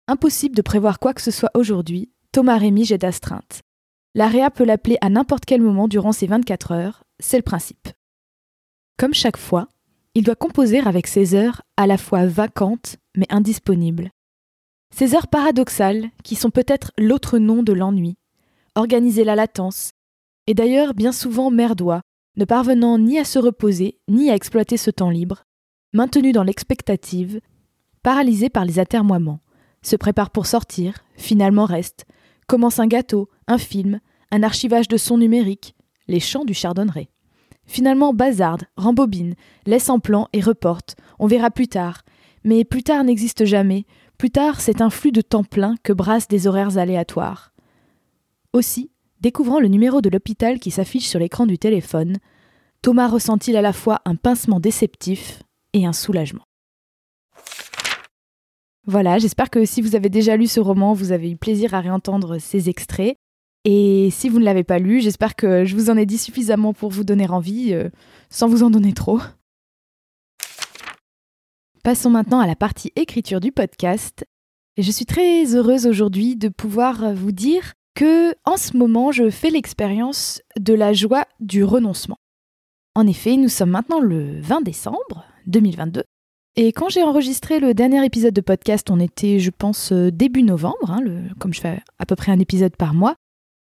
Impossible 0.08 0.56
de 0.56 0.62
prévoir 0.62 1.00
quoi 1.00 1.14
que 1.14 1.22
ce 1.22 1.32
soit 1.32 1.52
aujourd'hui, 1.56 2.12
Thomas 2.32 2.58
Rémy 2.58 2.86
jette 2.86 3.02
d'astreinte. 3.02 3.62
L'AREA 4.14 4.52
peut 4.52 4.66
l'appeler 4.66 4.98
à 5.00 5.10
n'importe 5.10 5.46
quel 5.46 5.62
moment 5.62 5.88
durant 5.88 6.12
ces 6.12 6.28
24 6.28 6.72
heures, 6.74 7.04
c'est 7.20 7.38
le 7.38 7.44
principe. 7.44 7.90
Comme 8.98 9.14
chaque 9.14 9.38
fois, 9.38 9.70
il 10.14 10.24
doit 10.24 10.36
composer 10.36 10.80
avec 10.80 11.08
ses 11.08 11.34
heures 11.34 11.62
à 11.78 11.88
la 11.88 11.98
fois 11.98 12.26
vacantes 12.26 12.98
mais 13.16 13.28
indisponibles. 13.30 14.12
Ces 14.94 15.16
heures 15.16 15.28
paradoxales, 15.28 16.10
qui 16.24 16.36
sont 16.36 16.50
peut-être 16.50 16.92
l'autre 16.98 17.40
nom 17.40 17.64
de 17.64 17.72
l'ennui, 17.72 18.18
organiser 18.76 19.24
la 19.24 19.36
latence, 19.36 19.92
et 20.48 20.54
d'ailleurs 20.54 20.94
bien 20.94 21.14
souvent 21.14 21.50
merdois, 21.50 22.02
ne 22.38 22.46
parvenant 22.46 22.98
ni 22.98 23.20
à 23.20 23.26
se 23.26 23.40
reposer 23.40 24.00
ni 24.08 24.30
à 24.30 24.36
exploiter 24.36 24.78
ce 24.78 24.92
temps 24.92 25.10
libre, 25.10 25.44
maintenu 25.94 26.32
dans 26.32 26.44
l'expectative, 26.44 27.42
paralysé 28.04 28.50
par 28.50 28.66
les 28.66 28.80
atermoiements, 28.80 29.42
se 29.82 29.96
prépare 29.96 30.30
pour 30.30 30.46
sortir, 30.46 30.96
finalement 31.16 31.66
reste, 31.66 32.06
commence 32.48 32.80
un 32.80 32.88
gâteau, 32.88 33.30
un 33.48 33.58
film, 33.58 34.00
un 34.32 34.44
archivage 34.44 34.88
de 34.88 34.98
son 34.98 35.18
numérique, 35.18 35.76
les 36.08 36.20
chants 36.20 36.46
du 36.46 36.54
chardonneret. 36.54 37.10
Finalement 37.66 38.14
bazarde, 38.14 38.64
rembobine, 38.76 39.36
laisse 39.66 39.90
en 39.90 40.00
plan 40.00 40.28
et 40.34 40.42
reporte, 40.42 40.96
on 41.20 41.28
verra 41.28 41.52
plus 41.52 41.68
tard. 41.68 42.04
Mais 42.44 42.64
plus 42.64 42.84
tard 42.84 43.04
n'existe 43.04 43.46
jamais, 43.46 43.86
plus 44.18 44.32
tard 44.32 44.62
c'est 44.62 44.82
un 44.82 44.90
flux 44.90 45.12
de 45.12 45.22
temps 45.22 45.44
plein 45.44 45.76
que 45.84 45.94
brassent 45.94 46.28
des 46.28 46.48
horaires 46.48 46.78
aléatoires. 46.78 47.54
Aussi, 48.54 48.92
découvrant 49.22 49.60
le 49.60 49.68
numéro 49.68 50.02
de 50.02 50.10
l'hôpital 50.10 50.60
qui 50.60 50.72
s'affiche 50.72 51.08
sur 51.08 51.20
l'écran 51.20 51.46
du 51.46 51.58
téléphone, 51.58 52.18
Thomas 52.82 53.08
ressentit 53.08 53.56
à 53.56 53.62
la 53.62 53.74
fois 53.74 54.02
un 54.06 54.16
pincement 54.16 54.60
déceptif 54.60 55.44
et 55.74 55.86
un 55.86 55.94
soulagement. 55.94 56.44
Voilà, 58.88 59.20
j'espère 59.20 59.52
que 59.52 59.64
si 59.64 59.82
vous 59.82 59.96
avez 59.96 60.10
déjà 60.10 60.36
lu 60.36 60.48
ce 60.48 60.60
roman, 60.60 60.94
vous 60.94 61.12
avez 61.12 61.30
eu 61.30 61.38
plaisir 61.38 61.76
à 61.76 61.82
réentendre 61.82 62.40
ces 62.40 62.68
extraits. 62.68 63.16
Et 63.64 64.10
si 64.12 64.28
vous 64.28 64.40
ne 64.40 64.44
l'avez 64.44 64.64
pas 64.64 64.80
lu, 64.80 65.02
j'espère 65.02 65.36
que 65.36 65.66
je 65.66 65.76
vous 65.76 65.92
en 65.92 65.98
ai 65.98 66.08
dit 66.08 66.18
suffisamment 66.18 66.74
pour 66.74 66.90
vous 66.90 67.04
donner 67.04 67.30
envie, 67.30 67.74
euh, 67.74 67.90
sans 68.32 68.48
vous 68.48 68.64
en 68.64 68.72
donner 68.72 68.94
trop. 68.94 69.20
Passons 71.84 72.10
maintenant 72.10 72.40
à 72.40 72.48
la 72.48 72.56
partie 72.56 72.92
écriture 72.96 73.40
du 73.40 73.52
podcast. 73.52 74.26
Je 74.78 74.90
suis 74.90 75.06
très 75.06 75.56
heureuse 75.56 75.86
aujourd'hui 75.86 76.36
de 76.36 76.50
pouvoir 76.50 77.14
vous 77.14 77.32
dire 77.32 77.74
que 77.94 78.36
en 78.46 78.58
ce 78.58 78.78
moment, 78.78 79.12
je 79.12 79.30
fais 79.30 79.50
l'expérience 79.50 80.42
de 80.60 80.74
la 80.74 80.94
joie 80.94 81.26
du 81.40 81.64
renoncement. 81.64 82.18
En 82.96 83.08
effet, 83.08 83.38
nous 83.38 83.50
sommes 83.50 83.72
maintenant 83.72 84.00
le 84.00 84.40
20 84.42 84.62
décembre 84.62 85.26
2022 85.48 86.04
et 86.58 86.74
quand 86.74 86.90
j'ai 86.90 87.02
enregistré 87.02 87.62
le 87.62 87.74
dernier 87.74 88.06
épisode 88.06 88.34
de 88.34 88.42
podcast, 88.42 88.90
on 88.92 89.00
était, 89.00 89.40
je 89.40 89.52
pense, 89.52 89.94
euh, 89.94 90.12
début 90.12 90.44
novembre, 90.44 90.90
hein, 90.92 91.00
comme 91.40 91.54
je 91.54 91.62
fais 91.62 91.82
à 91.98 92.06
peu 92.06 92.18
près 92.18 92.34
un 92.34 92.40
épisode 92.40 92.76
par 92.76 92.94
mois. 92.94 93.16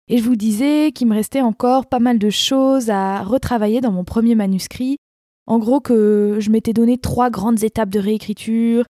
Et 0.09 0.17
je 0.17 0.25
vous 0.25 0.37
disais 0.37 0.91
qu'il 0.95 1.07
me 1.07 1.15
restait 1.15 1.43
encore 1.43 1.87
pas 1.87 1.99
mal 1.99 2.19
de 2.19 2.31
choses 2.31 2.89
à 2.89 3.23
retravailler 3.23 3.83
dans 3.83 3.93
mon 3.93 4.05
premier 4.05 4.35
manuscrit. 4.35 4.97
En 5.47 5.59
gros, 5.59 5.81
que 5.81 6.39
je 6.41 6.51
m'étais 6.51 6.73
donné 6.73 6.97
trois 6.97 7.29
grandes 7.29 7.63
étapes 7.63 7.91
de 7.91 7.99
réécriture. 7.99 8.87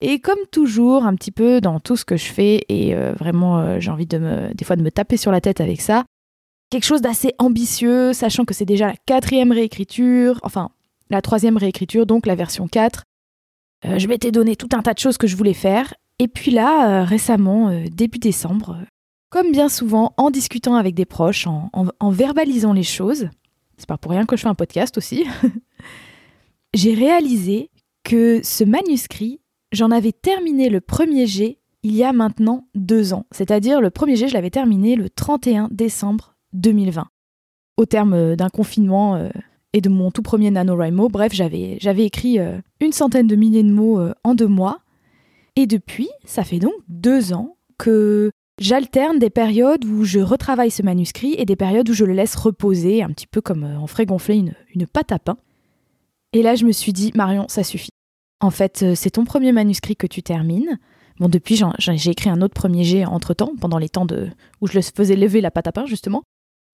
Et 0.00 0.18
comme 0.18 0.38
toujours, 0.50 1.04
un 1.04 1.14
petit 1.14 1.30
peu 1.30 1.60
dans 1.60 1.80
tout 1.80 1.96
ce 1.96 2.04
que 2.04 2.16
je 2.16 2.26
fais, 2.26 2.64
et 2.68 2.94
euh, 2.94 3.12
vraiment, 3.12 3.58
euh, 3.58 3.80
j'ai 3.80 3.90
envie 3.90 4.06
des 4.06 4.64
fois 4.64 4.76
de 4.76 4.82
me 4.82 4.90
taper 4.90 5.16
sur 5.16 5.32
la 5.32 5.40
tête 5.40 5.60
avec 5.60 5.80
ça, 5.80 6.04
quelque 6.70 6.84
chose 6.84 7.00
d'assez 7.00 7.32
ambitieux, 7.38 8.12
sachant 8.12 8.44
que 8.44 8.54
c'est 8.54 8.64
déjà 8.64 8.88
la 8.88 8.96
quatrième 9.06 9.52
réécriture, 9.52 10.40
enfin, 10.42 10.70
la 11.10 11.22
troisième 11.22 11.56
réécriture, 11.56 12.06
donc 12.06 12.26
la 12.26 12.34
version 12.34 12.66
4. 12.66 13.04
Euh, 13.86 13.98
je 13.98 14.08
m'étais 14.08 14.32
donné 14.32 14.56
tout 14.56 14.68
un 14.72 14.82
tas 14.82 14.94
de 14.94 14.98
choses 14.98 15.18
que 15.18 15.26
je 15.26 15.36
voulais 15.36 15.54
faire. 15.54 15.94
Et 16.18 16.28
puis 16.28 16.50
là, 16.50 17.04
récemment, 17.04 17.72
début 17.90 18.18
décembre, 18.18 18.78
comme 19.30 19.50
bien 19.50 19.68
souvent, 19.68 20.14
en 20.16 20.30
discutant 20.30 20.76
avec 20.76 20.94
des 20.94 21.06
proches, 21.06 21.48
en, 21.48 22.10
verbalisant 22.10 22.72
les 22.72 22.84
choses, 22.84 23.30
c'est 23.76 23.88
pas 23.88 23.98
pour 23.98 24.12
rien 24.12 24.26
que 24.26 24.36
je 24.36 24.42
fais 24.42 24.48
un 24.48 24.54
podcast 24.54 24.96
aussi, 24.96 25.24
j'ai 26.72 26.94
réalisé 26.94 27.70
que 28.04 28.40
ce 28.44 28.62
manuscrit, 28.62 29.40
j'en 29.74 29.90
avais 29.90 30.12
terminé 30.12 30.68
le 30.68 30.80
premier 30.80 31.26
jet 31.26 31.58
il 31.82 31.94
y 31.94 32.02
a 32.02 32.12
maintenant 32.12 32.68
deux 32.74 33.12
ans. 33.12 33.26
C'est-à-dire 33.30 33.80
le 33.80 33.90
premier 33.90 34.16
jet, 34.16 34.28
je 34.28 34.34
l'avais 34.34 34.50
terminé 34.50 34.96
le 34.96 35.10
31 35.10 35.68
décembre 35.70 36.34
2020. 36.54 37.06
Au 37.76 37.84
terme 37.84 38.36
d'un 38.36 38.48
confinement 38.48 39.28
et 39.74 39.80
de 39.80 39.88
mon 39.90 40.10
tout 40.10 40.22
premier 40.22 40.50
NaNoWriMo. 40.52 41.08
Bref, 41.10 41.34
j'avais, 41.34 41.78
écrit 41.98 42.38
euh, 42.38 42.58
une 42.80 42.92
centaine 42.92 43.26
de 43.26 43.36
milliers 43.36 43.64
de 43.64 43.72
mots 43.72 43.98
euh, 43.98 44.14
en 44.22 44.34
deux 44.34 44.46
mois. 44.46 44.78
Et 45.56 45.66
depuis, 45.66 46.08
ça 46.24 46.44
fait 46.44 46.60
donc 46.60 46.74
deux 46.88 47.32
ans 47.32 47.56
que 47.76 48.30
j'alterne 48.60 49.18
des 49.18 49.30
périodes 49.30 49.84
où 49.84 50.04
je 50.04 50.20
retravaille 50.20 50.70
ce 50.70 50.82
manuscrit 50.82 51.34
et 51.36 51.44
des 51.44 51.56
périodes 51.56 51.90
où 51.90 51.92
je 51.92 52.04
le 52.04 52.12
laisse 52.12 52.36
reposer, 52.36 53.02
un 53.02 53.08
petit 53.08 53.26
peu 53.26 53.40
comme 53.40 53.64
euh, 53.64 53.80
on 53.80 53.88
ferait 53.88 54.06
gonfler 54.06 54.36
une, 54.36 54.54
une 54.74 54.86
pâte 54.86 55.10
à 55.10 55.18
pain. 55.18 55.36
Et 56.32 56.42
là, 56.42 56.54
je 56.54 56.64
me 56.64 56.72
suis 56.72 56.92
dit, 56.92 57.10
Marion, 57.16 57.46
ça 57.48 57.64
suffit. 57.64 57.90
En 58.40 58.50
fait, 58.50 58.94
c'est 58.94 59.10
ton 59.10 59.24
premier 59.24 59.52
manuscrit 59.52 59.96
que 59.96 60.06
tu 60.06 60.22
termines. 60.22 60.78
Bon, 61.18 61.28
depuis, 61.28 61.60
j'ai 61.78 62.10
écrit 62.10 62.30
un 62.30 62.42
autre 62.42 62.54
premier 62.54 62.82
jet 62.82 63.04
entre-temps, 63.04 63.52
pendant 63.60 63.78
les 63.78 63.88
temps 63.88 64.06
de, 64.06 64.28
où 64.60 64.66
je 64.66 64.74
le 64.74 64.82
faisais 64.82 65.16
lever 65.16 65.40
la 65.40 65.50
pâte 65.50 65.68
à 65.68 65.72
pain, 65.72 65.86
justement. 65.86 66.22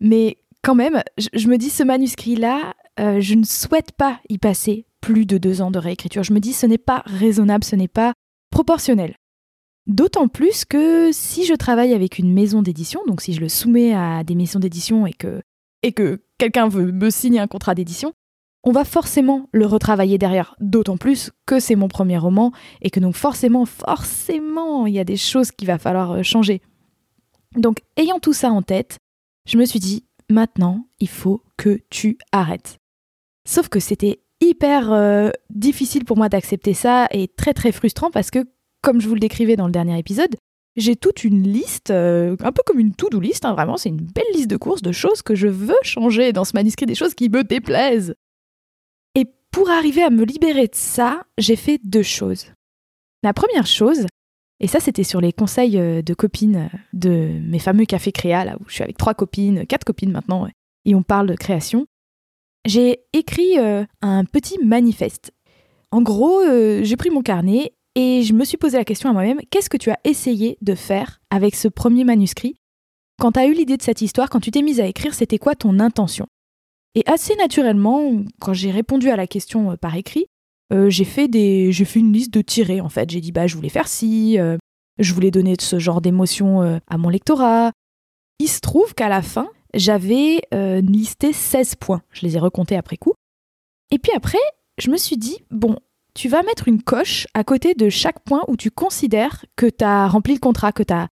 Mais 0.01 0.39
quand 0.63 0.75
même, 0.75 1.03
je, 1.19 1.49
me 1.49 1.59
dis, 1.59 1.71
ce 1.71 1.83
manuscrit-là, 1.83 2.75
euh, 2.99 3.21
je 3.21 3.35
ne 3.35 3.45
souhaite 3.45 3.93
pas 3.93 4.21
y 4.29 4.39
passer 4.39 4.87
plus 5.01 5.27
de 5.27 5.39
deux 5.39 5.61
ans 5.61 5.71
de 5.71 5.79
réécriture. 5.79 6.23
Je 6.23 6.33
me 6.33 6.41
dis, 6.41 6.53
ce 6.53 6.67
n'est 6.67 6.79
pas 6.79 7.03
raisonnable, 7.07 7.65
ce 7.65 7.77
n'est 7.77 7.89
pas 7.89 8.15
proportionnel. 8.51 9.15
D'autant 9.87 10.29
plus 10.29 10.65
que 10.65 11.11
si 11.13 11.45
je 11.45 11.55
travaille 11.55 11.95
avec 11.95 12.19
une 12.19 12.33
maison 12.33 12.63
d'édition, 12.63 13.01
donc 13.07 13.21
si 13.21 13.33
je 13.33 13.41
le 13.41 13.49
soumets 13.49 13.95
à 13.95 14.25
des 14.25 14.35
maisons 14.35 14.59
d'édition 14.59 15.07
et 15.07 15.13
que, 15.13 15.43
et 15.83 15.93
que 15.93 16.23
quelqu'un 16.39 16.69
veut 16.69 16.93
me 16.93 17.11
signer 17.11 17.41
un 17.41 17.47
contrat 17.47 17.75
d'édition, 17.75 18.13
on 18.63 18.73
va 18.73 18.85
forcément 18.85 19.49
le 19.53 19.67
retravailler 19.67 20.19
derrière. 20.19 20.55
D'autant 20.61 20.97
plus 20.97 21.31
que 21.47 21.61
c'est 21.61 21.77
mon 21.77 21.89
premier 21.89 22.19
roman 22.19 22.53
et 22.83 22.91
que 22.91 23.01
donc 23.01 23.17
forcément, 23.17 23.65
forcément, 23.65 24.87
il 24.87 24.95
y 24.95 24.99
a 24.99 25.05
des 25.05 25.17
choses 25.17 25.51
qu'il 25.51 25.69
va 25.69 25.79
falloir 25.79 26.13
euh, 26.13 26.23
changer. 26.23 26.61
Donc 27.57 27.81
ayant 27.97 28.19
tout 28.21 28.33
ça 28.33 28.51
en 28.51 28.63
tête, 28.63 28.99
je 29.47 29.57
me 29.57 29.65
suis 29.65 29.81
dit, 29.81 30.05
maintenant, 30.29 30.87
il 31.01 31.09
faut 31.09 31.43
que 31.57 31.81
tu 31.91 32.19
arrêtes. 32.33 32.79
Sauf 33.49 33.69
que 33.69 33.81
c'était 33.81 34.21
hyper 34.41 34.93
euh, 34.93 35.31
difficile 35.51 36.05
pour 36.05 36.17
moi 36.17 36.29
d'accepter 36.29 36.75
ça 36.75 37.09
et 37.11 37.29
très 37.29 37.55
très 37.55 37.73
frustrant 37.73 38.11
parce 38.11 38.31
que, 38.31 38.47
comme 38.83 39.01
je 39.01 39.09
vous 39.09 39.15
le 39.15 39.21
décrivais 39.21 39.57
dans 39.57 39.67
le 39.67 39.73
dernier 39.73 39.99
épisode, 39.99 40.37
j'ai 40.77 40.97
toute 40.97 41.25
une 41.25 41.43
liste, 41.43 41.91
euh, 41.91 42.37
un 42.41 42.53
peu 42.53 42.63
comme 42.65 42.79
une 42.79 42.95
to-do 42.95 43.19
list, 43.21 43.45
hein, 43.45 43.55
vraiment, 43.55 43.77
c'est 43.77 43.89
une 43.89 43.97
belle 43.97 44.33
liste 44.33 44.49
de 44.49 44.57
courses, 44.57 44.83
de 44.83 44.93
choses 44.93 45.23
que 45.23 45.35
je 45.35 45.49
veux 45.49 45.77
changer 45.83 46.33
dans 46.33 46.45
ce 46.45 46.53
manuscrit, 46.55 46.87
des 46.87 46.95
choses 46.95 47.15
qui 47.15 47.29
me 47.29 47.43
déplaisent. 47.43 48.15
Pour 49.51 49.71
arriver 49.71 50.03
à 50.03 50.11
me 50.11 50.25
libérer 50.25 50.69
de 50.69 50.75
ça, 50.75 51.25
j'ai 51.39 51.57
fait 51.57 51.81
deux 51.83 52.03
choses. 52.03 52.47
La 53.23 53.33
première 53.33 53.67
chose, 53.67 54.07
et 54.61 54.69
ça 54.69 54.81
c'était 54.81 55.05
sur 55.05 55.21
les 55.21 55.33
conseils 55.33 55.79
euh, 55.79 56.03
de 56.03 56.15
copines 56.15 56.71
de 56.93 57.39
mes 57.45 57.59
fameux 57.59 57.85
cafés 57.85 58.13
créa, 58.13 58.45
là 58.45 58.57
où 58.61 58.69
je 58.69 58.75
suis 58.75 58.85
avec 58.85 58.97
trois 58.97 59.15
copines, 59.15 59.67
quatre 59.67 59.85
copines 59.85 60.13
maintenant, 60.13 60.47
et 60.85 60.95
on 60.95 61.03
parle 61.03 61.27
de 61.27 61.35
création, 61.35 61.87
j'ai 62.65 63.01
écrit 63.13 63.59
euh, 63.59 63.85
un 64.03 64.25
petit 64.25 64.59
manifeste. 64.63 65.33
En 65.91 66.03
gros, 66.03 66.41
euh, 66.41 66.85
j'ai 66.85 66.97
pris 66.97 67.11
mon 67.11 67.23
carnet 67.23 67.73
et 67.97 68.23
je 68.23 68.33
me 68.33 68.45
suis 68.45 68.57
posé 68.57 68.79
la 68.79 68.85
question 68.85 69.11
à 69.11 69.13
moi-même, 69.13 69.41
qu'est-ce 69.51 69.71
que 69.71 69.77
tu 69.77 69.91
as 69.91 69.99
essayé 70.05 70.57
de 70.61 70.75
faire 70.75 71.21
avec 71.31 71.57
ce 71.57 71.69
premier 71.69 72.05
manuscrit? 72.05 72.55
Quand 73.19 73.33
tu 73.33 73.41
as 73.41 73.47
eu 73.47 73.53
l'idée 73.53 73.77
de 73.77 73.83
cette 73.83 74.01
histoire, 74.01 74.31
quand 74.31 74.41
tu 74.41 74.51
t'es 74.51 74.63
mise 74.63 74.81
à 74.81 74.87
écrire, 74.87 75.15
c'était 75.15 75.39
quoi 75.39 75.55
ton 75.55 75.81
intention? 75.81 76.27
Et 76.95 77.03
assez 77.07 77.37
naturellement, 77.37 78.23
quand 78.41 78.53
j'ai 78.53 78.71
répondu 78.71 79.11
à 79.11 79.17
la 79.17 79.27
question 79.27 79.73
euh, 79.73 79.77
par 79.77 79.95
écrit, 79.97 80.27
j'ai 80.87 81.05
fait 81.05 81.27
des 81.27 81.73
une 81.97 82.13
liste 82.13 82.33
de 82.33 82.43
tirés 82.43 82.81
en 82.81 82.89
fait. 82.89 83.11
J'ai 83.11 83.21
dit 83.21 83.33
bah 83.33 83.49
je 83.49 83.57
voulais 83.57 83.69
faire 83.69 83.89
ci, 83.89 84.39
je 85.01 85.15
voulais 85.15 85.33
donner 85.33 85.57
ce 85.59 85.81
genre 85.81 86.01
d'émotion 86.01 86.81
à 86.87 86.97
mon 86.97 87.09
lectorat. 87.09 87.73
Il 88.39 88.47
se 88.49 88.61
trouve 88.61 88.95
qu'à 88.95 89.09
la 89.09 89.21
fin, 89.21 89.51
j'avais 89.75 90.41
euh, 90.55 90.81
listé 90.81 91.33
16 91.33 91.77
points. 91.77 92.03
Je 92.11 92.27
les 92.27 92.37
ai 92.37 92.39
recomptés 92.39 92.77
après 92.77 92.97
coup. 92.97 93.15
Et 93.91 93.99
puis 93.99 94.13
après, 94.15 94.39
je 94.79 94.91
me 94.91 94.97
suis 94.97 95.17
dit, 95.17 95.39
bon, 95.51 95.77
tu 96.15 96.29
vas 96.29 96.43
mettre 96.43 96.69
une 96.69 96.83
coche 96.83 97.27
à 97.35 97.45
côté 97.45 97.75
de 97.75 97.89
chaque 97.89 98.21
point 98.21 98.43
où 98.49 98.57
tu 98.57 98.71
considères 98.71 99.45
que 99.57 99.67
tu 99.67 99.85
as 99.85 100.09
rempli 100.09 100.35
le 100.35 100.41
contrat, 100.41 100.73
que 100.73 100.83
tu 100.83 100.93
as, 100.95 101.09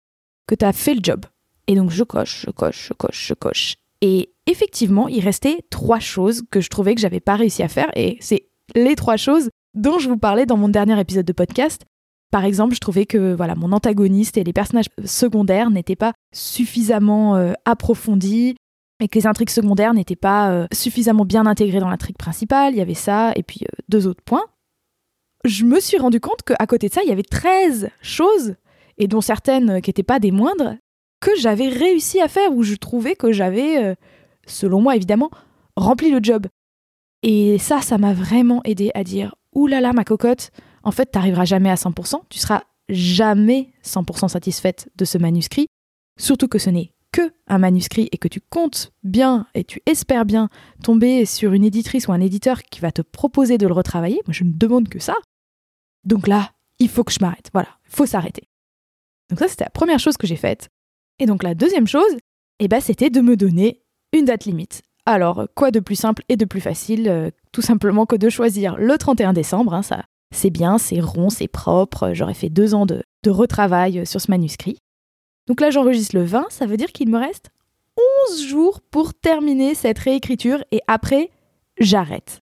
as 0.62 0.74
fait 0.74 0.94
le 0.94 1.02
job. 1.04 1.26
Et 1.68 1.76
donc 1.76 1.92
je 1.92 2.04
coche, 2.04 2.46
je 2.46 2.52
coche, 2.52 2.88
je 2.88 2.94
coche, 2.94 3.28
je 3.28 3.34
coche. 3.34 3.76
Et 4.02 4.30
effectivement, 4.48 5.08
il 5.08 5.20
restait 5.20 5.60
trois 5.70 6.00
choses 6.00 6.44
que 6.50 6.62
je 6.62 6.70
trouvais 6.70 6.96
que 6.96 7.02
j'avais 7.02 7.20
pas 7.20 7.36
réussi 7.36 7.62
à 7.62 7.68
faire. 7.68 7.92
Et 7.96 8.18
c'est 8.22 8.48
les 8.76 8.96
trois 8.96 9.18
choses 9.18 9.50
dont 9.76 10.00
je 10.00 10.10
vous 10.10 10.18
parlais 10.18 10.46
dans 10.46 10.58
mon 10.58 10.70
dernier 10.70 11.00
épisode 11.00 11.26
de 11.26 11.34
podcast. 11.34 11.84
Par 12.32 12.44
exemple, 12.44 12.76
je 12.76 12.80
trouvais 12.80 13.06
que 13.06 13.34
voilà, 13.36 13.56
mon 13.56 13.72
antagoniste 13.72 14.38
et 14.38 14.44
les 14.44 14.54
personnages 14.54 14.90
secondaires 15.06 15.70
n'étaient 15.70 15.96
pas 15.96 16.14
suffisamment 16.34 17.36
euh, 17.36 17.54
approfondis 17.66 18.56
et 19.02 19.08
que 19.08 19.18
les 19.18 19.28
intrigues 19.28 19.50
secondaires 19.50 19.94
n'étaient 19.94 20.16
pas 20.16 20.52
euh, 20.52 20.68
suffisamment 20.74 21.24
bien 21.24 21.46
intégrées 21.46 21.80
dans 21.80 21.90
l'intrigue 21.90 22.18
principale. 22.18 22.74
Il 22.74 22.78
y 22.78 22.82
avait 22.82 22.96
ça 22.96 23.32
et 23.36 23.44
puis 23.44 23.62
euh, 23.64 23.82
deux 23.88 24.08
autres 24.08 24.24
points. 24.24 24.46
Je 25.46 25.64
me 25.64 25.80
suis 25.80 25.98
rendu 25.98 26.20
compte 26.20 26.42
qu'à 26.42 26.66
côté 26.66 26.90
de 26.90 26.94
ça, 26.94 27.02
il 27.04 27.10
y 27.10 27.14
avait 27.14 27.24
13 27.24 27.90
choses, 28.02 28.56
et 28.98 29.08
dont 29.08 29.22
certaines 29.22 29.82
qui 29.82 29.90
n'étaient 29.90 30.04
pas 30.04 30.20
des 30.20 30.32
moindres, 30.32 30.76
que 31.22 31.32
j'avais 31.38 31.70
réussi 31.70 32.20
à 32.20 32.28
faire, 32.28 32.52
où 32.52 32.64
je 32.64 32.76
trouvais 32.76 33.16
que 33.16 33.32
j'avais, 33.32 33.96
selon 34.48 34.82
moi 34.82 34.96
évidemment, 34.96 35.30
rempli 35.76 36.10
le 36.10 36.20
job. 36.22 36.48
Et 37.24 37.58
ça, 37.58 37.82
ça 37.82 37.98
m'a 37.98 38.14
vraiment 38.14 38.62
aidé 38.64 38.92
à 38.94 39.04
dire 39.04 39.36
là, 39.66 39.94
ma 39.94 40.04
cocotte, 40.04 40.52
en 40.84 40.92
fait, 40.92 41.10
tu 41.12 41.18
n'arriveras 41.18 41.46
jamais 41.46 41.72
à 41.72 41.76
100%, 41.76 42.22
tu 42.30 42.38
seras 42.38 42.62
jamais 42.90 43.72
100% 43.84 44.28
satisfaite 44.28 44.90
de 44.96 45.06
ce 45.06 45.18
manuscrit, 45.18 45.68
surtout 46.20 46.48
que 46.48 46.60
ce 46.60 46.70
n'est 46.70 46.94
que 47.12 47.34
un 47.48 47.58
manuscrit 47.58 48.10
et 48.12 48.18
que 48.18 48.28
tu 48.28 48.40
comptes 48.42 48.92
bien 49.04 49.48
et 49.56 49.64
tu 49.64 49.82
espères 49.86 50.26
bien 50.26 50.50
tomber 50.84 51.26
sur 51.26 51.54
une 51.54 51.64
éditrice 51.64 52.08
ou 52.08 52.12
un 52.12 52.22
éditeur 52.22 52.62
qui 52.64 52.82
va 52.82 52.92
te 52.92 53.02
proposer 53.02 53.58
de 53.58 53.66
le 53.66 53.74
retravailler, 53.74 54.22
moi 54.28 54.34
je 54.34 54.44
ne 54.44 54.52
demande 54.52 54.90
que 54.90 55.00
ça. 55.00 55.16
Donc 56.04 56.28
là, 56.28 56.52
il 56.80 56.90
faut 56.90 57.04
que 57.04 57.12
je 57.12 57.20
m'arrête. 57.20 57.50
Voilà, 57.54 57.70
il 57.90 57.96
faut 57.96 58.06
s'arrêter. 58.06 58.44
Donc 59.30 59.40
ça, 59.40 59.48
c'était 59.48 59.66
la 59.66 59.70
première 59.70 60.00
chose 60.00 60.16
que 60.16 60.28
j'ai 60.28 60.36
faite. 60.36 60.70
Et 61.20 61.26
donc 61.26 61.44
la 61.44 61.56
deuxième 61.56 61.88
chose, 61.88 62.18
eh 62.60 62.68
ben, 62.68 62.80
c'était 62.80 63.10
de 63.10 63.22
me 63.22 63.36
donner 63.36 63.84
une 64.14 64.26
date 64.26 64.46
limite. 64.46 64.84
Alors, 65.06 65.48
quoi 65.56 65.72
de 65.72 65.80
plus 65.80 65.96
simple 65.96 66.24
et 66.28 66.36
de 66.36 66.46
plus 66.46 66.60
facile, 66.60 67.08
euh, 67.08 67.30
tout 67.54 67.62
simplement 67.62 68.06
que 68.06 68.16
de 68.16 68.30
choisir 68.30 68.76
le 68.78 68.98
31 68.98 69.34
décembre, 69.34 69.74
hein, 69.74 69.82
c'est 70.32 70.50
bien, 70.50 70.78
c'est 70.78 71.00
rond, 71.00 71.30
c'est 71.30 71.48
propre, 71.48 72.12
j'aurais 72.14 72.34
fait 72.34 72.50
deux 72.50 72.74
ans 72.76 72.86
de, 72.86 73.04
retravail 73.26 74.06
sur 74.06 74.22
ce 74.22 74.32
manuscrit. 74.32 74.78
Donc 75.48 75.60
là, 75.60 75.70
j'enregistre 75.70 76.16
le 76.16 76.24
20, 76.24 76.46
ça 76.50 76.66
veut 76.66 76.78
dire 76.78 76.94
qu'il 76.94 77.10
me 77.10 77.18
reste 77.18 77.50
11 78.30 78.46
jours 78.46 78.80
pour 78.80 79.14
terminer 79.14 79.76
cette 79.76 80.00
réécriture 80.00 80.64
et 80.72 80.80
après, 80.88 81.30
j'arrête. 81.78 82.40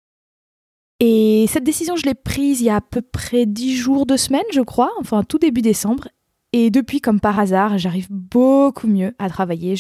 Et 1.01 1.47
cette 1.49 1.65
décision, 1.65 1.97
je 1.97 2.07
l'ai 2.07 2.15
prise 2.15 2.61
il 2.61 2.65
y 2.65 2.71
a 2.71 2.77
à 2.77 2.81
peu 2.81 3.03
près 3.03 3.45
10 3.45 3.77
jours, 3.77 4.07
de 4.07 4.17
semaines, 4.17 4.43
je 4.53 4.61
crois, 4.63 4.91
enfin 4.99 5.23
tout 5.23 5.39
début 5.39 5.63
décembre. 5.63 6.09
Et 6.53 6.71
depuis, 6.71 7.01
comme 7.01 7.21
par 7.21 7.39
hasard, 7.39 7.79
j'arrive 7.79 8.09
beaucoup 8.11 8.87
mieux 8.87 9.15
à 9.19 9.29
travailler. 9.29 9.77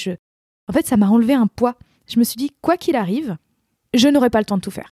En 0.70 0.72
fait, 0.72 0.87
ça 0.87 0.96
m'a 0.96 1.09
enlevé 1.09 1.35
un 1.35 1.48
poids. 1.48 1.74
Je 2.06 2.20
me 2.20 2.24
suis 2.24 2.37
dit, 2.37 2.52
quoi 2.62 2.76
qu'il 2.76 2.94
arrive, 2.94 3.37
je 3.92 4.06
n'aurai 4.06 4.30
pas 4.30 4.38
le 4.38 4.44
temps 4.44 4.56
de 4.56 4.62
tout 4.62 4.70
faire. 4.70 4.94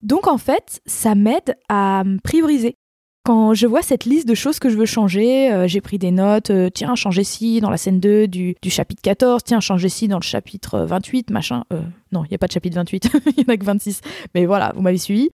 Donc 0.00 0.26
en 0.26 0.38
fait, 0.38 0.80
ça 0.86 1.14
m'aide 1.14 1.58
à 1.68 2.04
prioriser. 2.22 2.74
Quand 3.22 3.52
je 3.52 3.66
vois 3.66 3.82
cette 3.82 4.06
liste 4.06 4.26
de 4.26 4.34
choses 4.34 4.58
que 4.58 4.70
je 4.70 4.78
veux 4.78 4.86
changer, 4.86 5.52
euh, 5.52 5.68
j'ai 5.68 5.82
pris 5.82 5.98
des 5.98 6.10
notes, 6.10 6.48
euh, 6.48 6.70
tiens, 6.70 6.94
changer 6.94 7.22
ci 7.22 7.60
dans 7.60 7.68
la 7.68 7.76
scène 7.76 8.00
2 8.00 8.28
du, 8.28 8.56
chapitre 8.66 9.02
14, 9.02 9.44
tiens, 9.44 9.60
changer 9.60 9.90
ci 9.90 10.08
dans 10.08 10.18
le 10.18 10.22
chapitre 10.22 10.80
28, 10.80 11.28
machin. 11.28 11.64
Euh, 11.74 11.82
non, 12.12 12.24
il 12.24 12.28
n'y 12.30 12.34
a 12.36 12.38
pas 12.38 12.46
de 12.46 12.52
chapitre 12.52 12.76
28, 12.76 13.10
il 13.26 13.34
n'y 13.36 13.44
en 13.46 13.52
a 13.52 13.56
que 13.58 13.64
26. 13.64 14.00
Mais 14.34 14.46
voilà, 14.46 14.72
vous 14.74 14.80
m'avez 14.80 14.96
suivi. 14.96 15.24
Et 15.24 15.30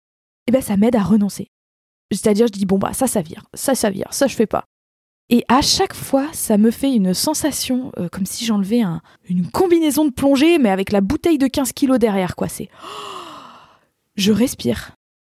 eh 0.49 0.53
bien 0.53 0.63
ça 0.63 0.79
m'aide 0.79 0.97
à 0.97 1.03
renoncer. 1.03 1.49
C'est-à-dire, 2.11 2.47
je 2.47 2.53
dis, 2.53 2.65
bon, 2.65 2.79
bah 2.79 2.95
ça, 2.95 3.07
ça 3.07 3.21
vire, 3.21 3.45
ça, 3.53 3.75
ça 3.75 3.91
vire, 3.91 4.09
ça, 4.13 4.29
je 4.29 4.35
fais 4.35 4.47
pas. 4.47 4.65
Et 5.31 5.45
à 5.49 5.61
chaque 5.61 5.95
fois, 5.95 6.27
ça 6.33 6.57
me 6.57 6.71
fait 6.71 6.95
une 6.95 7.13
sensation 7.13 7.93
comme 8.13 8.25
si 8.25 8.47
j'enlevais 8.47 8.83
une 9.29 9.51
combinaison 9.51 10.07
de 10.07 10.11
plongée, 10.11 10.59
mais 10.59 10.71
avec 10.71 10.91
la 10.91 11.03
bouteille 11.03 11.37
de 11.37 11.47
15 11.47 11.73
kilos 11.73 11.99
derrière, 11.99 12.35
quoi. 12.35 12.49
C'est 12.49 12.71
je 14.17 14.33
respire. 14.33 14.93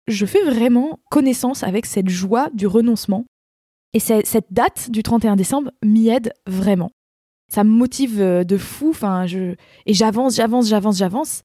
Je 0.06 0.26
fais 0.26 0.42
vraiment 0.42 0.98
connaissance 1.10 1.62
avec 1.62 1.86
cette 1.86 2.08
joie 2.08 2.50
du 2.54 2.66
renoncement. 2.66 3.24
Et 3.92 4.00
cette 4.00 4.52
date 4.52 4.90
du 4.90 5.02
31 5.02 5.36
décembre 5.36 5.72
m'y 5.84 6.08
aide 6.08 6.32
vraiment. 6.46 6.90
Ça 7.48 7.64
me 7.64 7.70
motive 7.70 8.20
euh, 8.20 8.44
de 8.44 8.56
fou. 8.56 8.90
Enfin, 8.90 9.26
je... 9.26 9.54
Et 9.86 9.94
j'avance, 9.94 10.36
j'avance, 10.36 10.68
j'avance, 10.68 10.96
j'avance. 10.96 11.42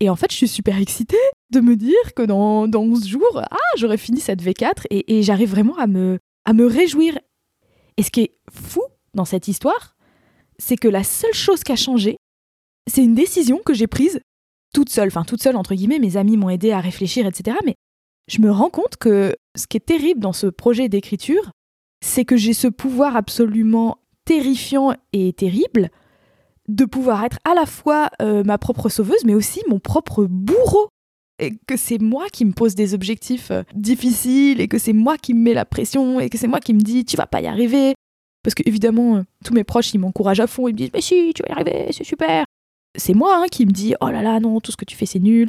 Et 0.00 0.10
en 0.10 0.16
fait, 0.16 0.30
je 0.30 0.36
suis 0.36 0.48
super 0.48 0.78
excitée 0.78 1.16
de 1.50 1.60
me 1.60 1.76
dire 1.76 2.14
que 2.14 2.22
dans, 2.22 2.66
dans 2.68 2.82
11 2.82 3.06
jours, 3.06 3.40
ah, 3.50 3.56
j'aurais 3.76 3.96
fini 3.96 4.20
cette 4.20 4.42
V4 4.42 4.86
et, 4.90 5.18
et 5.18 5.22
j'arrive 5.22 5.50
vraiment 5.50 5.76
à 5.76 5.86
me, 5.86 6.18
à 6.44 6.52
me 6.52 6.66
réjouir. 6.66 7.18
Et 7.96 8.02
ce 8.02 8.10
qui 8.10 8.22
est 8.22 8.38
fou 8.50 8.82
dans 9.14 9.24
cette 9.24 9.48
histoire, 9.48 9.96
c'est 10.58 10.76
que 10.76 10.88
la 10.88 11.04
seule 11.04 11.34
chose 11.34 11.62
qui 11.62 11.72
a 11.72 11.76
changé, 11.76 12.16
c'est 12.86 13.04
une 13.04 13.14
décision 13.14 13.58
que 13.64 13.74
j'ai 13.74 13.86
prise 13.86 14.20
toute 14.74 14.90
seule, 14.90 15.08
enfin 15.08 15.24
toute 15.24 15.42
seule 15.42 15.56
entre 15.56 15.74
guillemets, 15.74 15.98
mes 15.98 16.16
amis 16.16 16.36
m'ont 16.36 16.50
aidé 16.50 16.72
à 16.72 16.80
réfléchir, 16.80 17.26
etc. 17.26 17.56
Mais 17.64 17.74
je 18.28 18.40
me 18.40 18.50
rends 18.50 18.70
compte 18.70 18.96
que 18.96 19.34
ce 19.56 19.66
qui 19.66 19.76
est 19.76 19.80
terrible 19.80 20.20
dans 20.20 20.32
ce 20.32 20.46
projet 20.46 20.88
d'écriture, 20.88 21.50
c'est 22.04 22.24
que 22.24 22.36
j'ai 22.36 22.52
ce 22.52 22.68
pouvoir 22.68 23.16
absolument 23.16 23.98
terrifiant 24.24 24.92
et 25.12 25.32
terrible 25.32 25.90
de 26.68 26.84
pouvoir 26.84 27.24
être 27.24 27.38
à 27.44 27.54
la 27.54 27.64
fois 27.64 28.10
euh, 28.20 28.42
ma 28.44 28.58
propre 28.58 28.88
sauveuse, 28.88 29.24
mais 29.24 29.34
aussi 29.34 29.62
mon 29.68 29.78
propre 29.78 30.24
bourreau. 30.24 30.88
Et 31.38 31.52
que 31.66 31.76
c'est 31.76 32.00
moi 32.00 32.26
qui 32.32 32.44
me 32.44 32.52
pose 32.52 32.74
des 32.74 32.94
objectifs 32.94 33.50
euh, 33.50 33.62
difficiles, 33.74 34.60
et 34.60 34.68
que 34.68 34.78
c'est 34.78 34.94
moi 34.94 35.18
qui 35.18 35.34
me 35.34 35.40
mets 35.40 35.54
la 35.54 35.64
pression, 35.64 36.18
et 36.20 36.30
que 36.30 36.38
c'est 36.38 36.46
moi 36.46 36.60
qui 36.60 36.72
me 36.72 36.80
dis 36.80 37.04
tu 37.04 37.16
vas 37.16 37.26
pas 37.26 37.40
y 37.40 37.46
arriver. 37.46 37.94
Parce 38.42 38.54
que 38.54 38.62
évidemment, 38.64 39.16
euh, 39.16 39.22
tous 39.44 39.52
mes 39.52 39.64
proches, 39.64 39.92
ils 39.92 39.98
m'encouragent 39.98 40.40
à 40.40 40.46
fond, 40.46 40.68
ils 40.68 40.72
me 40.72 40.78
disent 40.78 40.90
mais 40.94 41.00
si, 41.00 41.32
tu 41.34 41.42
vas 41.42 41.48
y 41.50 41.52
arriver, 41.52 41.88
c'est 41.92 42.04
super 42.04 42.44
c'est 42.96 43.14
moi 43.14 43.36
hein, 43.36 43.46
qui 43.50 43.66
me 43.66 43.70
dis 43.70 43.94
oh 44.00 44.08
là 44.08 44.22
là 44.22 44.40
non 44.40 44.60
tout 44.60 44.72
ce 44.72 44.76
que 44.76 44.84
tu 44.84 44.96
fais 44.96 45.06
c'est 45.06 45.18
nul. 45.18 45.48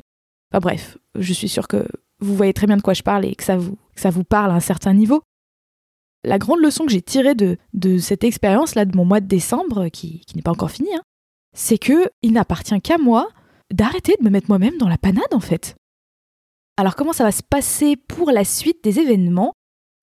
Enfin 0.51 0.59
bref, 0.59 0.97
je 1.15 1.33
suis 1.33 1.49
sûre 1.49 1.67
que 1.67 1.85
vous 2.19 2.35
voyez 2.35 2.53
très 2.53 2.67
bien 2.67 2.77
de 2.77 2.81
quoi 2.81 2.93
je 2.93 3.03
parle 3.03 3.25
et 3.25 3.35
que 3.35 3.43
ça 3.43 3.57
vous, 3.57 3.77
ça 3.95 4.09
vous 4.09 4.23
parle 4.23 4.51
à 4.51 4.55
un 4.55 4.59
certain 4.59 4.93
niveau. 4.93 5.21
La 6.23 6.39
grande 6.39 6.61
leçon 6.61 6.85
que 6.85 6.91
j'ai 6.91 7.01
tirée 7.01 7.35
de, 7.35 7.57
de 7.73 7.97
cette 7.97 8.23
expérience-là 8.23 8.85
de 8.85 8.95
mon 8.95 9.05
mois 9.05 9.19
de 9.19 9.27
décembre, 9.27 9.89
qui, 9.89 10.21
n'est 10.35 10.41
pas 10.41 10.51
encore 10.51 10.71
fini, 10.71 10.93
hein, 10.95 11.01
c'est 11.53 11.77
que 11.77 12.09
il 12.21 12.33
n'appartient 12.33 12.79
qu'à 12.81 12.97
moi 12.97 13.29
d'arrêter 13.73 14.15
de 14.19 14.23
me 14.23 14.29
mettre 14.29 14.49
moi-même 14.49 14.77
dans 14.77 14.89
la 14.89 14.97
panade 14.97 15.33
en 15.33 15.39
fait. 15.39 15.75
Alors 16.77 16.95
comment 16.95 17.13
ça 17.13 17.23
va 17.23 17.31
se 17.31 17.43
passer 17.43 17.95
pour 17.95 18.31
la 18.31 18.43
suite 18.43 18.83
des 18.83 18.99
événements? 18.99 19.53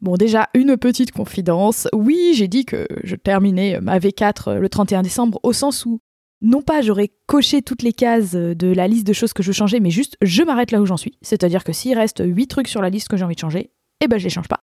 Bon 0.01 0.17
déjà, 0.17 0.51
une 0.55 0.77
petite 0.77 1.13
confidence. 1.13 1.89
Oui, 1.95 2.33
j'ai 2.35 2.49
dit 2.49 2.65
que 2.65 2.87
je 3.05 3.17
terminais 3.17 3.81
ma 3.81 3.99
V4 3.99 4.59
le 4.59 4.69
31 4.69 5.03
décembre 5.03 5.39
au 5.43 5.53
sens 5.53 5.87
où 5.87 6.01
non 6.43 6.61
pas 6.61 6.83
j'aurais 6.83 7.11
coché 7.27 7.63
toutes 7.63 7.83
les 7.83 7.95
cases 7.95 8.33
de 8.33 8.73
la 8.73 8.87
liste 8.87 9.07
de 9.07 9.15
choses 9.15 9.33
que 9.33 9.43
je 9.43 9.49
veux 9.49 9.55
changer, 9.55 9.81
mais 9.81 9.91
juste 9.91 10.17
je 10.21 10.43
m'arrête 10.43 10.73
là 10.73 10.81
où 10.83 10.87
j'en 10.87 10.99
suis. 10.99 11.17
C'est-à-dire 11.23 11.65
que 11.65 11.73
s'il 11.73 11.97
reste 11.97 12.23
8 12.23 12.49
trucs 12.49 12.69
sur 12.69 12.83
la 12.83 12.91
liste 12.91 13.09
que 13.09 13.17
j'ai 13.17 13.25
envie 13.25 13.35
de 13.35 13.41
changer, 13.41 13.71
eh 14.03 14.09
ben 14.09 14.19
je 14.19 14.25
les 14.25 14.31
change 14.31 14.49
pas. 14.49 14.61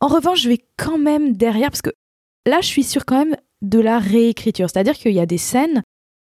En 0.00 0.08
revanche, 0.08 0.42
je 0.42 0.48
vais 0.48 0.64
quand 0.76 0.98
même 0.98 1.36
derrière, 1.36 1.70
parce 1.70 1.82
que 1.82 1.90
là 2.46 2.60
je 2.60 2.66
suis 2.66 2.84
sur 2.84 3.04
quand 3.04 3.18
même 3.18 3.36
de 3.62 3.78
la 3.78 3.98
réécriture. 3.98 4.68
C'est-à-dire 4.70 4.94
qu'il 4.94 5.12
y 5.12 5.20
a 5.20 5.26
des 5.26 5.38
scènes, 5.38 5.82